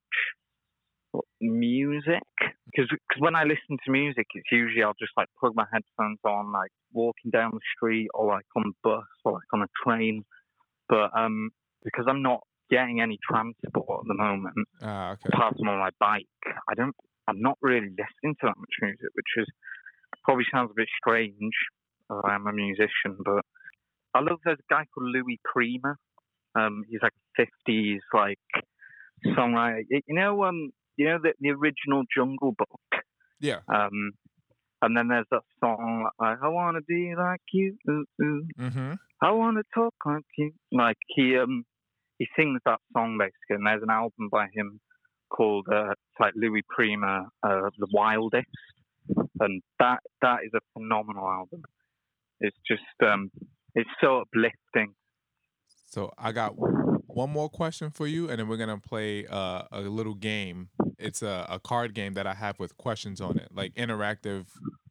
music 1.41 2.23
because 2.67 2.89
when 3.19 3.35
I 3.35 3.45
listen 3.45 3.79
to 3.85 3.91
music, 3.91 4.27
it's 4.35 4.51
usually 4.53 4.83
I'll 4.83 4.95
just 4.99 5.13
like 5.17 5.29
plug 5.41 5.53
my 5.55 5.65
headphones 5.73 6.19
on, 6.25 6.53
like 6.53 6.71
walking 6.93 7.31
down 7.31 7.51
the 7.55 7.61
street 7.77 8.09
or 8.15 8.29
like 8.29 8.45
on 8.57 8.65
the 8.67 8.73
bus 8.83 9.05
or 9.25 9.33
like 9.33 9.51
on 9.53 9.63
a 9.63 9.67
train. 9.85 10.25
But 10.89 11.11
um, 11.17 11.51
because 11.85 12.07
I'm 12.09 12.23
not 12.23 12.41
getting 12.71 13.01
any 13.01 13.19
transport 13.29 14.01
at 14.03 14.09
the 14.09 14.15
moment, 14.15 14.55
Ah, 14.83 15.13
okay. 15.13 15.31
apart 15.33 15.57
from 15.57 15.69
on 15.69 15.79
my 15.79 15.91
bike, 15.99 16.27
I 16.69 16.75
don't. 16.75 16.95
I'm 17.27 17.41
not 17.41 17.59
really 17.61 17.89
listening 17.91 18.35
to 18.41 18.47
that 18.47 18.57
much 18.57 18.75
music, 18.81 19.09
which 19.15 19.33
is 19.37 19.47
probably 20.25 20.45
sounds 20.53 20.71
a 20.71 20.75
bit 20.77 20.89
strange. 21.01 21.53
I'm 22.11 22.47
a 22.47 22.53
musician, 22.53 23.19
but 23.25 23.45
I 24.15 24.21
love. 24.21 24.39
There's 24.45 24.59
a 24.59 24.73
guy 24.75 24.85
called 24.95 25.09
Louis 25.13 25.39
Prima. 25.45 25.97
Um, 26.55 26.85
he's 26.89 27.01
like 27.03 27.13
'50s 27.39 27.99
like 28.15 28.39
songwriter. 29.27 29.83
You 29.91 30.01
know, 30.15 30.45
um, 30.45 30.71
you 30.99 31.07
know 31.07 31.19
the 31.23 31.33
the 31.41 31.51
original 31.51 32.03
Jungle 32.15 32.53
Book. 32.59 33.03
Yeah. 33.41 33.61
Um, 33.73 34.13
and 34.83 34.97
then 34.97 35.09
there's 35.09 35.27
that 35.31 35.43
song 35.61 36.09
like 36.21 36.39
I 36.43 36.49
wanna 36.49 36.81
be 36.87 37.15
like 37.17 37.41
you, 37.53 37.77
ooh, 37.89 38.05
ooh. 38.23 38.47
Mm-hmm. 38.61 38.93
I 39.23 39.31
wanna 39.31 39.63
talk 39.75 39.95
like 40.05 40.25
you. 40.37 40.53
Like 40.73 40.99
he 41.07 41.37
um 41.37 41.65
he 42.19 42.27
sings 42.37 42.61
that 42.67 42.81
song 42.93 43.17
basically, 43.19 43.57
and 43.57 43.67
there's 43.67 43.83
an 43.83 43.91
album 43.91 44.29
by 44.31 44.49
him 44.53 44.81
called 45.31 45.67
uh, 45.73 45.91
it's 45.91 46.21
like 46.21 46.33
Louis 46.37 46.63
Prima, 46.69 47.29
uh, 47.43 47.71
The 47.79 47.87
Wildest, 47.93 48.47
and 49.41 49.63
that 49.79 50.01
that 50.21 50.39
is 50.45 50.53
a 50.55 50.61
phenomenal 50.73 51.29
album. 51.29 51.63
It's 52.41 52.57
just 52.67 52.83
um 53.07 53.31
it's 53.75 53.91
so 54.01 54.23
uplifting. 54.23 54.95
So 55.87 56.13
I 56.19 56.33
got 56.33 56.55
one 56.57 57.31
more 57.31 57.49
question 57.49 57.91
for 57.91 58.07
you, 58.07 58.29
and 58.29 58.39
then 58.39 58.49
we're 58.49 58.57
gonna 58.57 58.79
play 58.79 59.27
uh, 59.27 59.63
a 59.73 59.81
little 59.81 60.15
game. 60.15 60.69
It's 60.99 61.23
a, 61.23 61.47
a 61.49 61.61
card 61.61 61.95
game 61.95 62.15
that 62.15 62.27
I 62.27 62.35
have 62.35 62.59
with 62.59 62.77
questions 62.77 63.21
on 63.21 63.39
it, 63.39 63.49
like 63.55 63.75
interactive 63.75 64.47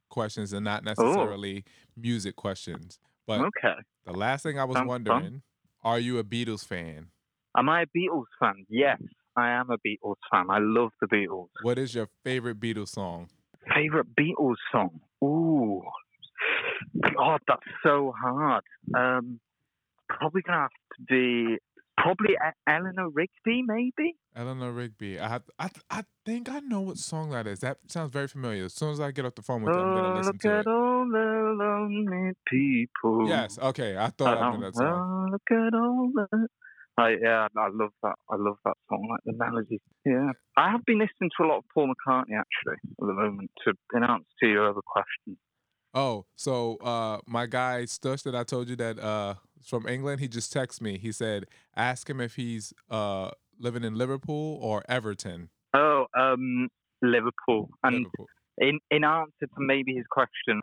questions, 0.10 0.54
and 0.54 0.64
not 0.64 0.84
necessarily 0.84 1.64
music 1.96 2.36
questions. 2.36 3.00
But 3.26 3.42
Okay, 3.42 3.76
the 4.06 4.14
last 4.14 4.44
thing 4.44 4.58
I 4.60 4.64
was 4.64 4.76
Sounds 4.76 4.84
fun. 4.86 4.88
wondering, 4.88 5.42
are 5.84 6.00
you 6.00 6.18
a 6.20 6.24
Beatles 6.24 6.66
fan? 6.66 7.08
am 7.58 7.70
I 7.70 7.82
a 7.82 7.86
Beatles 7.88 8.26
fan? 8.40 8.66
Yes, 8.70 9.02
I 9.36 9.50
am 9.52 9.70
a 9.72 9.78
Beatles 9.80 10.16
fan. 10.32 10.46
I 10.50 10.60
love 10.60 10.92
the 11.02 11.08
Beatles. 11.08 11.50
What 11.64 11.78
is 11.78 11.94
your 11.96 12.08
favorite 12.24 12.60
Beatles 12.60 12.90
song? 12.90 13.30
Favorite 13.74 14.08
Beatles 14.16 14.56
song? 14.72 15.02
Ooh, 15.24 15.82
God, 17.16 17.42
that's 17.48 17.62
so 17.84 18.14
hard. 18.20 18.64
Um, 18.96 19.40
probably 20.10 20.42
gonna 20.42 20.62
have 20.62 20.70
to 20.98 21.04
be 21.10 21.58
probably 22.08 22.34
E- 22.34 22.60
Eleanor 22.68 23.10
Rigby, 23.10 23.64
maybe. 23.66 24.16
Eleanor 24.36 24.72
Rigby. 24.72 25.20
I 25.20 25.40
I 25.60 25.70
I 25.90 26.04
think 26.26 26.50
I 26.50 26.60
know 26.60 26.82
what 26.82 26.98
song 26.98 27.32
that 27.32 27.48
is. 27.48 27.60
That 27.60 27.78
sounds 27.88 28.12
very 28.12 28.28
familiar. 28.28 28.66
As 28.66 28.74
soon 28.74 28.92
as 28.92 29.00
I 29.00 29.12
get 29.12 29.26
off 29.26 29.36
the 29.36 29.42
phone 29.42 29.64
with 29.64 29.76
you, 29.76 29.82
I'm 29.82 29.94
gonna 29.94 30.08
Oh, 30.10 30.18
listen 30.18 30.34
look 30.34 30.42
to 30.42 30.50
at 30.52 30.60
it. 30.62 30.68
all 30.68 31.08
the 31.18 31.28
lonely 31.64 32.34
people. 32.48 33.28
Yes. 33.30 33.58
Okay. 33.60 33.98
I 33.98 34.10
thought 34.10 34.38
I 34.38 34.52
knew 34.52 34.64
that 34.64 34.76
song. 34.76 35.28
Oh, 35.28 35.32
look 35.32 35.52
at 35.52 35.74
all 35.74 36.12
the. 36.14 36.48
I, 37.00 37.10
yeah, 37.22 37.48
I 37.56 37.68
love 37.72 37.92
that. 38.02 38.16
I 38.32 38.36
love 38.38 38.58
that 38.66 38.74
song, 38.90 39.08
like 39.12 39.22
the 39.24 39.34
melody. 39.38 39.80
Yeah, 40.04 40.32
I 40.58 40.72
have 40.72 40.84
been 40.86 40.98
listening 40.98 41.30
to 41.38 41.46
a 41.46 41.48
lot 41.48 41.58
of 41.60 41.66
Paul 41.74 41.94
McCartney 41.94 42.34
actually 42.40 42.80
at 43.00 43.06
the 43.06 43.14
moment. 43.14 43.52
To 43.66 43.74
in 43.94 44.04
answer 44.04 44.26
to 44.42 44.48
your 44.48 44.70
other 44.72 44.82
question, 44.84 45.38
Oh, 45.98 46.28
so 46.36 46.76
uh, 46.76 47.18
my 47.26 47.48
guy 47.48 47.86
Stush 47.86 48.22
that 48.22 48.36
I 48.36 48.44
told 48.44 48.70
you 48.70 48.76
that 48.76 49.00
uh, 49.00 49.34
from 49.64 49.88
England, 49.88 50.20
he 50.20 50.28
just 50.28 50.54
texted 50.54 50.82
me. 50.82 51.00
He 51.00 51.12
said, 51.12 51.46
ask 51.76 52.08
him 52.08 52.22
if 52.22 52.36
he's 52.36 52.72
uh, 52.92 53.32
living 53.60 53.84
in 53.84 53.96
Liverpool 53.96 54.60
or 54.62 54.84
Everton. 54.88 55.50
oh, 55.74 56.06
um, 56.16 56.70
Liverpool, 57.02 57.72
and 57.84 57.96
Liverpool. 57.96 58.28
in 58.60 58.80
in 58.92 59.04
answer 59.04 59.32
to 59.42 59.58
maybe 59.58 59.96
his 59.96 60.06
question, 60.12 60.62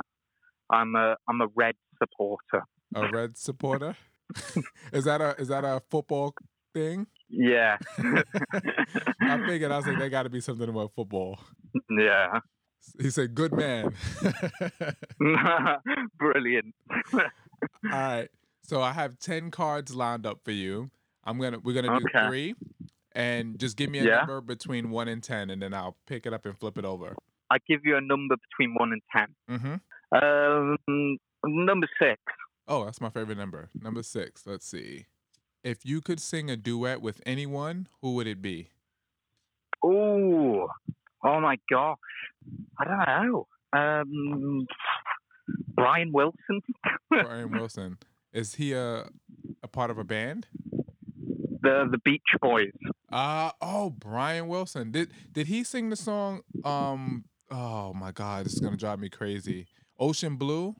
I'm 0.70 0.94
a 0.94 1.16
I'm 1.28 1.40
a 1.40 1.48
Red 1.56 1.74
supporter. 2.00 2.62
A 2.94 3.08
red 3.08 3.36
supporter. 3.36 3.96
is 4.92 5.04
that 5.04 5.20
a 5.20 5.34
is 5.40 5.48
that 5.48 5.64
a 5.64 5.82
football 5.90 6.32
thing? 6.72 7.08
Yeah, 7.28 7.78
I 9.20 9.42
figured 9.48 9.72
I 9.72 9.78
was 9.78 9.86
like, 9.86 9.98
there 9.98 10.10
got 10.10 10.24
to 10.24 10.30
be 10.30 10.40
something 10.40 10.68
about 10.68 10.92
football. 10.94 11.40
yeah, 11.90 12.38
He 13.00 13.10
said, 13.10 13.34
"Good 13.34 13.52
man." 13.52 13.94
brilliant. 16.18 16.74
All 17.14 17.20
right. 17.84 18.28
So 18.62 18.80
I 18.82 18.92
have 18.92 19.18
ten 19.18 19.50
cards 19.50 19.94
lined 19.94 20.26
up 20.26 20.40
for 20.44 20.52
you. 20.52 20.90
I'm 21.24 21.38
gonna 21.40 21.58
we're 21.58 21.74
gonna 21.80 21.98
do 21.98 22.06
Okay. 22.06 22.28
three, 22.28 22.54
and 23.12 23.58
just 23.58 23.76
give 23.76 23.90
me 23.90 23.98
a 24.00 24.04
Yeah. 24.04 24.16
number 24.18 24.40
between 24.40 24.90
one 24.90 25.08
and 25.08 25.22
ten, 25.22 25.50
and 25.50 25.60
then 25.60 25.74
I'll 25.74 25.96
pick 26.06 26.26
it 26.26 26.32
up 26.32 26.46
and 26.46 26.56
flip 26.58 26.78
it 26.78 26.84
over. 26.84 27.16
I 27.50 27.58
give 27.68 27.84
you 27.84 27.96
a 27.96 28.00
number 28.00 28.36
between 28.36 28.74
one 28.74 28.92
and 28.92 29.02
ten. 29.14 29.34
Mm-hmm. 29.50 30.16
Um, 30.16 31.18
number 31.44 31.88
six. 31.98 32.20
Oh, 32.66 32.84
that's 32.84 33.00
my 33.00 33.10
favorite 33.10 33.36
number. 33.38 33.68
Number 33.80 34.02
six. 34.02 34.46
Let's 34.46 34.66
see. 34.66 35.06
If 35.62 35.84
you 35.84 36.00
could 36.00 36.20
sing 36.20 36.50
a 36.50 36.56
duet 36.56 37.00
with 37.02 37.20
anyone, 37.26 37.88
who 38.00 38.14
would 38.14 38.26
it 38.26 38.40
be? 38.42 38.68
Oh, 39.82 40.68
oh 41.24 41.40
my 41.40 41.58
gosh. 41.70 41.96
I 42.78 42.84
don't 42.84 43.32
know. 43.32 43.46
Um, 43.72 44.66
Brian 45.74 46.12
Wilson. 46.12 46.60
Brian 47.10 47.50
Wilson. 47.50 47.98
Is 48.32 48.54
he 48.56 48.72
a 48.72 49.06
a 49.62 49.68
part 49.68 49.90
of 49.90 49.98
a 49.98 50.04
band? 50.04 50.46
the 51.64 51.88
the 51.90 51.98
Beach 51.98 52.20
Boys. 52.40 52.70
Uh 53.10 53.50
oh, 53.60 53.90
Brian 53.90 54.46
Wilson. 54.46 54.92
Did 54.92 55.10
did 55.32 55.48
he 55.48 55.64
sing 55.64 55.90
the 55.90 55.96
song 55.96 56.42
um 56.64 57.24
oh 57.50 57.92
my 57.94 58.12
god, 58.12 58.46
this 58.46 58.54
is 58.54 58.60
gonna 58.60 58.76
drive 58.76 59.00
me 59.00 59.08
crazy. 59.08 59.66
Ocean 59.98 60.36
Blue? 60.36 60.76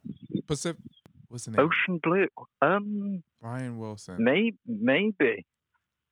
Pacific 0.47 0.81
what's 1.29 1.47
the 1.47 1.53
name? 1.53 1.61
Ocean 1.61 2.01
Blue. 2.03 2.29
Um, 2.63 3.23
Brian 3.41 3.79
Wilson. 3.79 4.17
maybe, 4.19 4.57
maybe. 4.67 5.45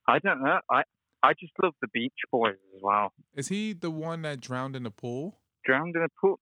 I 0.09 0.19
don't 0.19 0.43
know. 0.43 0.59
I 0.71 0.83
I 1.23 1.33
just 1.35 1.53
love 1.63 1.75
the 1.81 1.89
Beach 1.89 2.13
Boys 2.31 2.57
as 2.75 2.81
well. 2.83 3.13
Is 3.35 3.49
he 3.49 3.73
the 3.73 3.91
one 3.91 4.23
that 4.23 4.41
drowned 4.41 4.75
in 4.77 4.83
the 4.83 4.91
pool? 4.91 5.39
Drowned 5.65 5.95
in 5.97 6.03
a 6.03 6.09
pool. 6.21 6.41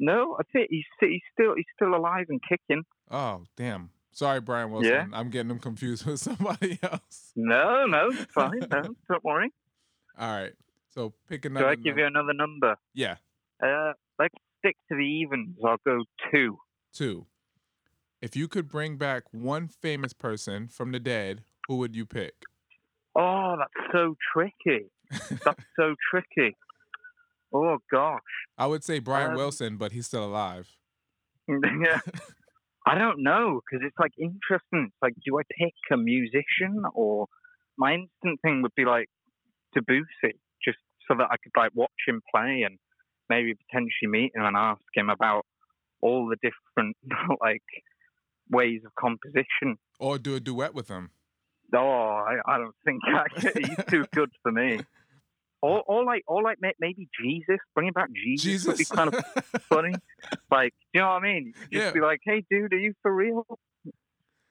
No, 0.00 0.36
I 0.38 0.42
think 0.52 0.68
he's 0.70 0.84
he's 1.00 1.20
still 1.32 1.54
he's 1.56 1.64
still 1.76 1.94
alive 1.94 2.26
and 2.28 2.40
kicking. 2.48 2.82
Oh, 3.10 3.44
damn. 3.56 3.90
Sorry, 4.12 4.40
Brian 4.40 4.72
Wilson. 4.72 4.90
Yeah? 4.90 5.06
I'm 5.12 5.30
getting 5.30 5.48
them 5.48 5.60
confused 5.60 6.04
with 6.06 6.18
somebody 6.20 6.78
else. 6.82 7.30
No, 7.36 7.86
no, 7.86 8.08
it's 8.10 8.32
fine. 8.32 8.58
No, 8.70 8.82
don't 9.08 9.24
worry. 9.24 9.52
All 10.18 10.28
right. 10.28 10.52
So 10.92 11.12
pick 11.28 11.42
Do 11.42 11.50
another. 11.50 11.68
I 11.68 11.74
give 11.76 11.94
num- 11.94 11.98
you 11.98 12.06
another 12.06 12.32
number? 12.32 12.76
Yeah, 12.94 13.16
Uh, 13.62 13.92
let's 14.18 14.34
stick 14.58 14.76
to 14.90 14.96
the 14.96 15.04
evens. 15.04 15.56
I'll 15.64 15.76
go 15.86 16.02
two. 16.32 16.58
two. 16.92 17.26
If 18.20 18.34
you 18.34 18.48
could 18.48 18.68
bring 18.68 18.96
back 18.96 19.22
one 19.30 19.68
famous 19.68 20.12
person 20.12 20.66
from 20.66 20.90
the 20.90 20.98
dead, 20.98 21.44
who 21.68 21.76
would 21.76 21.94
you 21.94 22.04
pick? 22.04 22.34
Oh, 23.18 23.56
that's 23.58 23.92
so 23.92 24.14
tricky. 24.32 24.90
That's 25.44 25.64
so 25.74 25.94
tricky. 26.10 26.54
Oh 27.52 27.78
gosh. 27.90 28.20
I 28.58 28.66
would 28.66 28.84
say 28.84 28.98
Brian 28.98 29.30
Um, 29.30 29.36
Wilson, 29.36 29.76
but 29.78 29.92
he's 29.92 30.06
still 30.06 30.24
alive. 30.24 30.68
yeah. 31.48 32.00
I 32.86 32.96
don't 32.96 33.22
know 33.22 33.60
because 33.64 33.84
it's 33.86 33.98
like 33.98 34.12
interesting. 34.18 34.88
It's 34.88 34.96
like, 35.02 35.14
do 35.24 35.38
I 35.38 35.42
pick 35.58 35.72
a 35.90 35.96
musician 35.96 36.82
or 36.94 37.26
my 37.78 37.94
instant 37.94 38.40
thing 38.42 38.60
would 38.62 38.74
be 38.76 38.84
like 38.84 39.08
Debussy, 39.74 40.38
just 40.62 40.78
so 41.08 41.14
that 41.18 41.28
I 41.30 41.36
could 41.42 41.52
like 41.56 41.70
watch 41.74 41.90
him 42.06 42.20
play 42.34 42.62
and 42.66 42.78
maybe 43.30 43.54
potentially 43.54 44.08
meet 44.08 44.32
him 44.34 44.44
and 44.44 44.56
ask 44.56 44.82
him 44.94 45.08
about 45.08 45.44
all 46.02 46.28
the 46.28 46.36
different 46.36 46.96
like 47.40 47.62
ways 48.50 48.82
of 48.84 48.92
composition. 48.94 49.78
Or 49.98 50.18
do 50.18 50.34
a 50.34 50.40
duet 50.40 50.74
with 50.74 50.88
him. 50.88 51.10
Oh, 51.74 52.24
I, 52.26 52.36
I 52.46 52.58
don't 52.58 52.74
think 52.84 53.00
I 53.06 53.24
he's 53.58 53.76
too 53.90 54.04
good 54.14 54.30
for 54.42 54.52
me. 54.52 54.80
Or, 55.60 55.82
or 55.86 56.04
like, 56.04 56.22
or 56.26 56.42
like 56.42 56.58
maybe 56.60 57.08
Jesus, 57.20 57.58
bringing 57.74 57.92
back 57.92 58.08
Jesus, 58.14 58.66
would 58.66 58.76
be 58.76 58.84
kind 58.84 59.08
of 59.08 59.14
funny. 59.68 59.94
Like, 60.50 60.72
you 60.94 61.00
know 61.00 61.08
what 61.08 61.22
I 61.24 61.32
mean? 61.32 61.52
Just 61.72 61.86
Yeah. 61.86 61.92
be 61.92 62.00
like, 62.00 62.20
"Hey, 62.24 62.44
dude, 62.50 62.72
are 62.72 62.78
you 62.78 62.94
for 63.02 63.14
real?" 63.14 63.44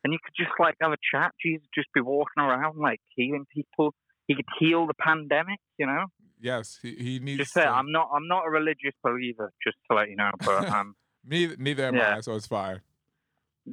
And 0.03 0.13
you 0.13 0.19
could 0.23 0.33
just 0.37 0.51
like 0.59 0.75
have 0.81 0.91
a 0.91 0.97
chat. 1.13 1.31
Jesus 1.43 1.65
just 1.73 1.87
be 1.93 2.01
walking 2.01 2.43
around 2.43 2.77
like 2.77 2.99
healing 3.15 3.45
people. 3.53 3.93
He 4.27 4.35
could 4.35 4.45
heal 4.59 4.85
the 4.85 4.93
pandemic. 4.93 5.59
You 5.77 5.87
know, 5.87 6.05
yes, 6.39 6.79
he, 6.81 6.95
he 6.95 7.19
needs 7.19 7.39
just 7.39 7.53
say, 7.53 7.61
to. 7.61 7.69
"I'm 7.69 7.91
not, 7.91 8.09
I'm 8.13 8.27
not 8.27 8.45
a 8.45 8.49
religious 8.49 8.93
believer," 9.03 9.51
just 9.65 9.77
to 9.89 9.95
let 9.97 10.09
you 10.09 10.17
know. 10.17 10.31
But 10.45 10.69
um, 10.69 10.95
neither, 11.25 11.55
neither 11.57 11.85
am 11.85 11.95
Yeah. 11.95 12.17
I, 12.17 12.19
so 12.19 12.35
it's 12.35 12.47
fine. 12.47 12.81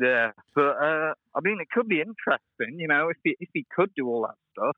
Yeah. 0.01 0.31
But 0.55 0.77
uh, 0.83 1.15
I 1.35 1.41
mean, 1.43 1.59
it 1.61 1.69
could 1.73 1.89
be 1.89 2.01
interesting. 2.01 2.79
You 2.79 2.89
know, 2.89 3.09
if 3.09 3.17
he 3.25 3.37
if 3.41 3.49
he 3.53 3.67
could 3.75 3.91
do 3.97 4.09
all 4.09 4.23
that 4.23 4.37
stuff, 4.53 4.77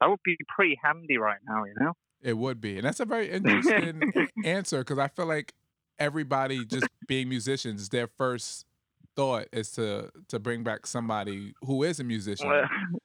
that 0.00 0.08
would 0.08 0.20
be 0.24 0.36
pretty 0.54 0.78
handy 0.82 1.18
right 1.18 1.40
now. 1.46 1.64
You 1.64 1.74
know. 1.78 1.92
It 2.20 2.36
would 2.36 2.60
be. 2.60 2.76
And 2.76 2.84
that's 2.84 3.00
a 3.00 3.04
very 3.04 3.30
interesting 3.32 4.12
answer 4.44 4.78
because 4.78 4.98
I 4.98 5.08
feel 5.08 5.26
like 5.26 5.54
everybody 5.98 6.64
just 6.64 6.88
being 7.06 7.28
musicians, 7.28 7.88
their 7.88 8.08
first 8.08 8.64
thought 9.16 9.46
is 9.52 9.70
to 9.72 10.10
to 10.28 10.38
bring 10.38 10.62
back 10.62 10.86
somebody 10.86 11.54
who 11.62 11.82
is 11.82 12.00
a 12.00 12.04
musician. 12.04 12.50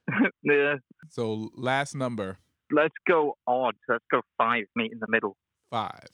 yeah. 0.43 0.75
So 1.09 1.49
last 1.55 1.95
number 1.95 2.37
Let's 2.73 2.95
go 3.07 3.37
odd. 3.45 3.75
Let's 3.87 4.03
go 4.11 4.21
five. 4.37 4.63
Meet 4.75 4.93
in 4.93 4.99
the 4.99 5.07
middle. 5.07 5.37
five. 5.69 6.07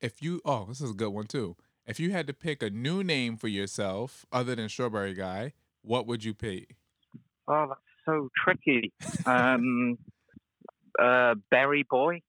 If 0.00 0.22
you 0.22 0.40
oh, 0.44 0.66
this 0.68 0.80
is 0.80 0.90
a 0.90 0.94
good 0.94 1.10
one 1.10 1.26
too. 1.26 1.56
If 1.86 2.00
you 2.00 2.12
had 2.12 2.26
to 2.28 2.32
pick 2.32 2.62
a 2.62 2.70
new 2.70 3.04
name 3.04 3.36
for 3.36 3.48
yourself 3.48 4.24
other 4.32 4.54
than 4.54 4.68
Strawberry 4.68 5.14
Guy, 5.14 5.52
what 5.82 6.06
would 6.06 6.24
you 6.24 6.32
pick? 6.32 6.76
Oh, 7.46 7.66
that's 7.68 7.80
so 8.06 8.28
tricky. 8.42 8.92
Um, 9.26 9.98
uh, 11.02 11.34
Berry 11.50 11.84
Boy. 11.88 12.22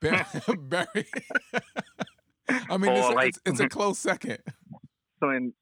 Bar- 0.00 0.26
Barry. 0.58 1.06
I 2.48 2.76
mean, 2.78 2.90
it's, 2.92 3.08
a, 3.08 3.12
like- 3.12 3.28
it's, 3.28 3.38
it's 3.46 3.60
a 3.60 3.68
close 3.68 3.98
second. 3.98 4.38
Something 5.20 5.52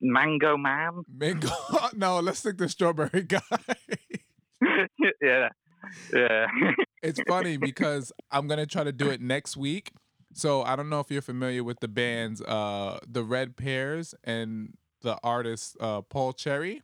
Mango 0.00 0.56
Man. 0.56 1.02
Mango. 1.12 1.48
no, 1.94 2.20
let's 2.20 2.38
stick 2.38 2.58
to 2.58 2.68
Strawberry 2.68 3.22
Guy. 3.22 3.40
yeah. 5.22 5.48
Yeah. 6.12 6.46
it's 7.02 7.20
funny 7.26 7.56
because 7.56 8.12
I'm 8.30 8.46
gonna 8.46 8.66
try 8.66 8.84
to 8.84 8.92
do 8.92 9.08
it 9.08 9.20
next 9.20 9.56
week. 9.56 9.92
So 10.36 10.62
I 10.62 10.76
don't 10.76 10.90
know 10.90 11.00
if 11.00 11.10
you're 11.10 11.22
familiar 11.22 11.64
with 11.64 11.80
the 11.80 11.88
bands, 11.88 12.42
uh, 12.42 12.98
the 13.08 13.24
Red 13.24 13.56
Pears 13.56 14.14
and 14.22 14.76
the 15.00 15.18
artist 15.22 15.78
uh, 15.80 16.02
Paul 16.02 16.34
Cherry. 16.34 16.82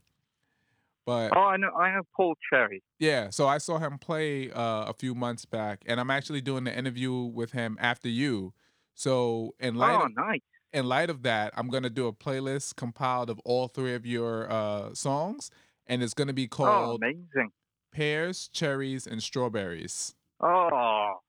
But 1.05 1.33
oh, 1.37 1.41
I 1.41 1.57
know. 1.57 1.71
I 1.75 1.95
know 1.95 2.03
Paul 2.17 2.35
Cherry. 2.49 2.83
yeah, 2.99 3.31
so 3.31 3.47
I 3.49 3.59
saw 3.59 3.79
him 3.79 3.99
play 3.99 4.51
uh, 4.53 4.85
a 4.87 4.95
few 4.95 5.15
months 5.15 5.45
back, 5.45 5.83
and 5.87 5.99
I'm 5.99 6.11
actually 6.11 6.41
doing 6.41 6.65
the 6.65 6.77
interview 6.77 7.13
with 7.13 7.53
him 7.53 7.77
after 7.81 8.09
you. 8.09 8.55
So 8.95 9.55
in 9.59 9.75
light 9.75 10.01
Oh, 10.01 10.05
of, 10.05 10.11
nice. 10.17 10.41
in 10.73 10.87
light 10.87 11.11
of 11.11 11.23
that, 11.25 11.53
I'm 11.57 11.69
gonna 11.69 11.91
do 11.91 12.07
a 12.07 12.13
playlist 12.13 12.77
compiled 12.77 13.31
of 13.31 13.41
all 13.41 13.69
three 13.69 13.95
of 13.95 14.07
your 14.07 14.51
uh, 14.51 14.95
songs, 14.95 15.51
and 15.87 16.03
it's 16.03 16.15
gonna 16.15 16.33
be 16.33 16.47
called 16.49 16.69
Oh, 16.69 16.87
called 16.87 17.03
amazing. 17.03 17.53
Pears, 17.93 18.49
Cherries, 18.49 19.07
and 19.07 19.23
Strawberries. 19.23 20.15
Oh, 20.41 21.21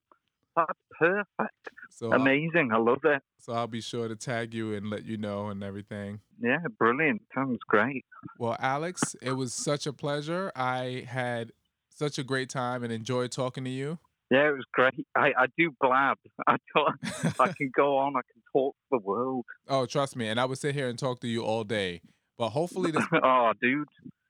that's 0.55 0.79
perfect. 0.99 1.69
So 1.95 2.11
I'll- 2.11 2.21
Amazing. 2.21 2.71
I 2.73 2.77
love 2.77 3.03
it. 3.05 3.21
So 3.39 3.53
I'll 3.53 3.67
be 3.67 3.81
sure 3.81 4.07
to 4.07 4.15
tag 4.15 4.53
you 4.53 4.73
and 4.73 4.89
let 4.89 5.05
you 5.05 5.17
know 5.17 5.47
and 5.49 5.63
everything. 5.63 6.21
Yeah, 6.41 6.57
brilliant. 6.79 7.21
Sounds 7.35 7.59
great. 7.67 8.03
Well, 8.39 8.55
Alex, 8.59 9.15
it 9.21 9.33
was 9.33 9.53
such 9.53 9.85
a 9.85 9.93
pleasure. 9.93 10.51
I 10.55 11.05
had 11.07 11.51
such 11.89 12.17
a 12.17 12.23
great 12.23 12.49
time 12.49 12.83
and 12.83 12.91
enjoyed 12.91 13.31
talking 13.31 13.63
to 13.65 13.69
you. 13.69 13.99
Yeah, 14.31 14.49
it 14.49 14.53
was 14.53 14.65
great. 14.73 15.05
I, 15.15 15.33
I 15.37 15.45
do 15.57 15.71
blab. 15.79 16.17
I 16.47 16.57
don't, 16.75 16.95
I 17.39 17.51
can 17.51 17.69
go 17.75 17.97
on. 17.97 18.15
I 18.15 18.21
can 18.21 18.41
talk 18.51 18.73
to 18.75 18.87
the 18.91 18.97
world. 18.99 19.45
oh, 19.67 19.85
trust 19.85 20.15
me. 20.15 20.27
And 20.27 20.39
I 20.39 20.45
would 20.45 20.57
sit 20.57 20.73
here 20.73 20.87
and 20.89 20.97
talk 20.97 21.19
to 21.21 21.27
you 21.27 21.43
all 21.43 21.63
day. 21.63 22.01
But 22.37 22.49
hopefully 22.49 22.89
this 22.91 23.05
oh, 23.23 23.53
dude. 23.61 23.87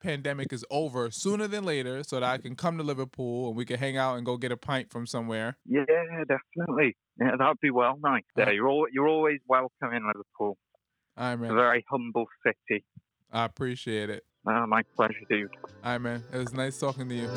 Pandemic 0.08 0.52
is 0.52 0.66
over 0.70 1.10
sooner 1.10 1.48
than 1.48 1.64
later 1.64 2.04
so 2.04 2.20
that 2.20 2.24
I 2.24 2.38
can 2.38 2.56
come 2.56 2.78
to 2.78 2.84
Liverpool 2.84 3.48
and 3.48 3.56
we 3.58 3.66
can 3.66 3.80
hang 3.80 3.98
out 3.98 4.18
and 4.18 4.26
go 4.26 4.38
get 4.38 4.52
a 4.52 4.58
pint 4.58 4.92
from 4.92 5.08
somewhere. 5.08 5.58
Yeah, 5.66 5.86
definitely. 6.28 6.96
Yeah, 7.20 7.36
that'd 7.40 7.60
be 7.62 7.72
well 7.72 7.98
nice. 8.04 8.24
Uh, 8.38 8.42
Yeah, 8.42 8.52
you're 8.52 8.68
all, 8.70 8.88
you're 8.92 9.08
always 9.08 9.40
welcome 9.48 9.94
in 9.94 10.06
Liverpool. 10.06 10.58
All 11.18 11.36
right, 11.36 11.40
It's 11.42 11.52
a 11.52 11.56
very 11.56 11.86
humble 11.90 12.26
city. 12.46 12.84
I 13.32 13.46
appreciate 13.46 14.10
it. 14.10 14.24
Uh, 14.46 14.68
my 14.68 14.84
pleasure, 14.96 15.16
dude. 15.30 15.50
All 15.84 15.92
right, 15.94 15.98
man. 16.02 16.24
It 16.34 16.38
was 16.38 16.54
nice 16.54 16.78
talking 16.78 17.08
to 17.08 17.16
you. 17.16 17.30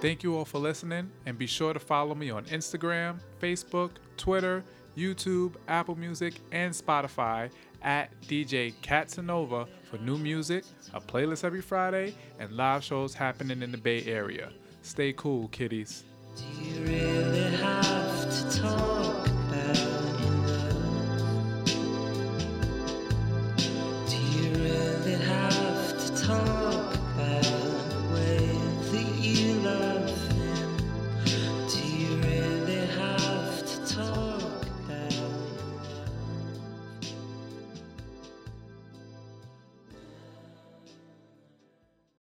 Thank 0.00 0.22
you 0.22 0.36
all 0.36 0.44
for 0.44 0.58
listening, 0.58 1.10
and 1.24 1.38
be 1.38 1.46
sure 1.46 1.72
to 1.72 1.78
follow 1.78 2.14
me 2.14 2.30
on 2.30 2.44
Instagram, 2.46 3.18
Facebook, 3.40 3.92
Twitter, 4.16 4.62
YouTube, 4.96 5.54
Apple 5.68 5.94
Music, 5.96 6.34
and 6.52 6.72
Spotify 6.72 7.50
at 7.86 8.10
DJ 8.22 8.74
Katsanova 8.82 9.66
for 9.88 9.96
new 9.98 10.18
music, 10.18 10.64
a 10.92 11.00
playlist 11.00 11.44
every 11.44 11.62
Friday, 11.62 12.14
and 12.38 12.52
live 12.52 12.84
shows 12.84 13.14
happening 13.14 13.62
in 13.62 13.70
the 13.70 13.78
Bay 13.78 14.04
Area. 14.04 14.50
Stay 14.82 15.12
cool, 15.12 15.48
kiddies. 15.48 16.04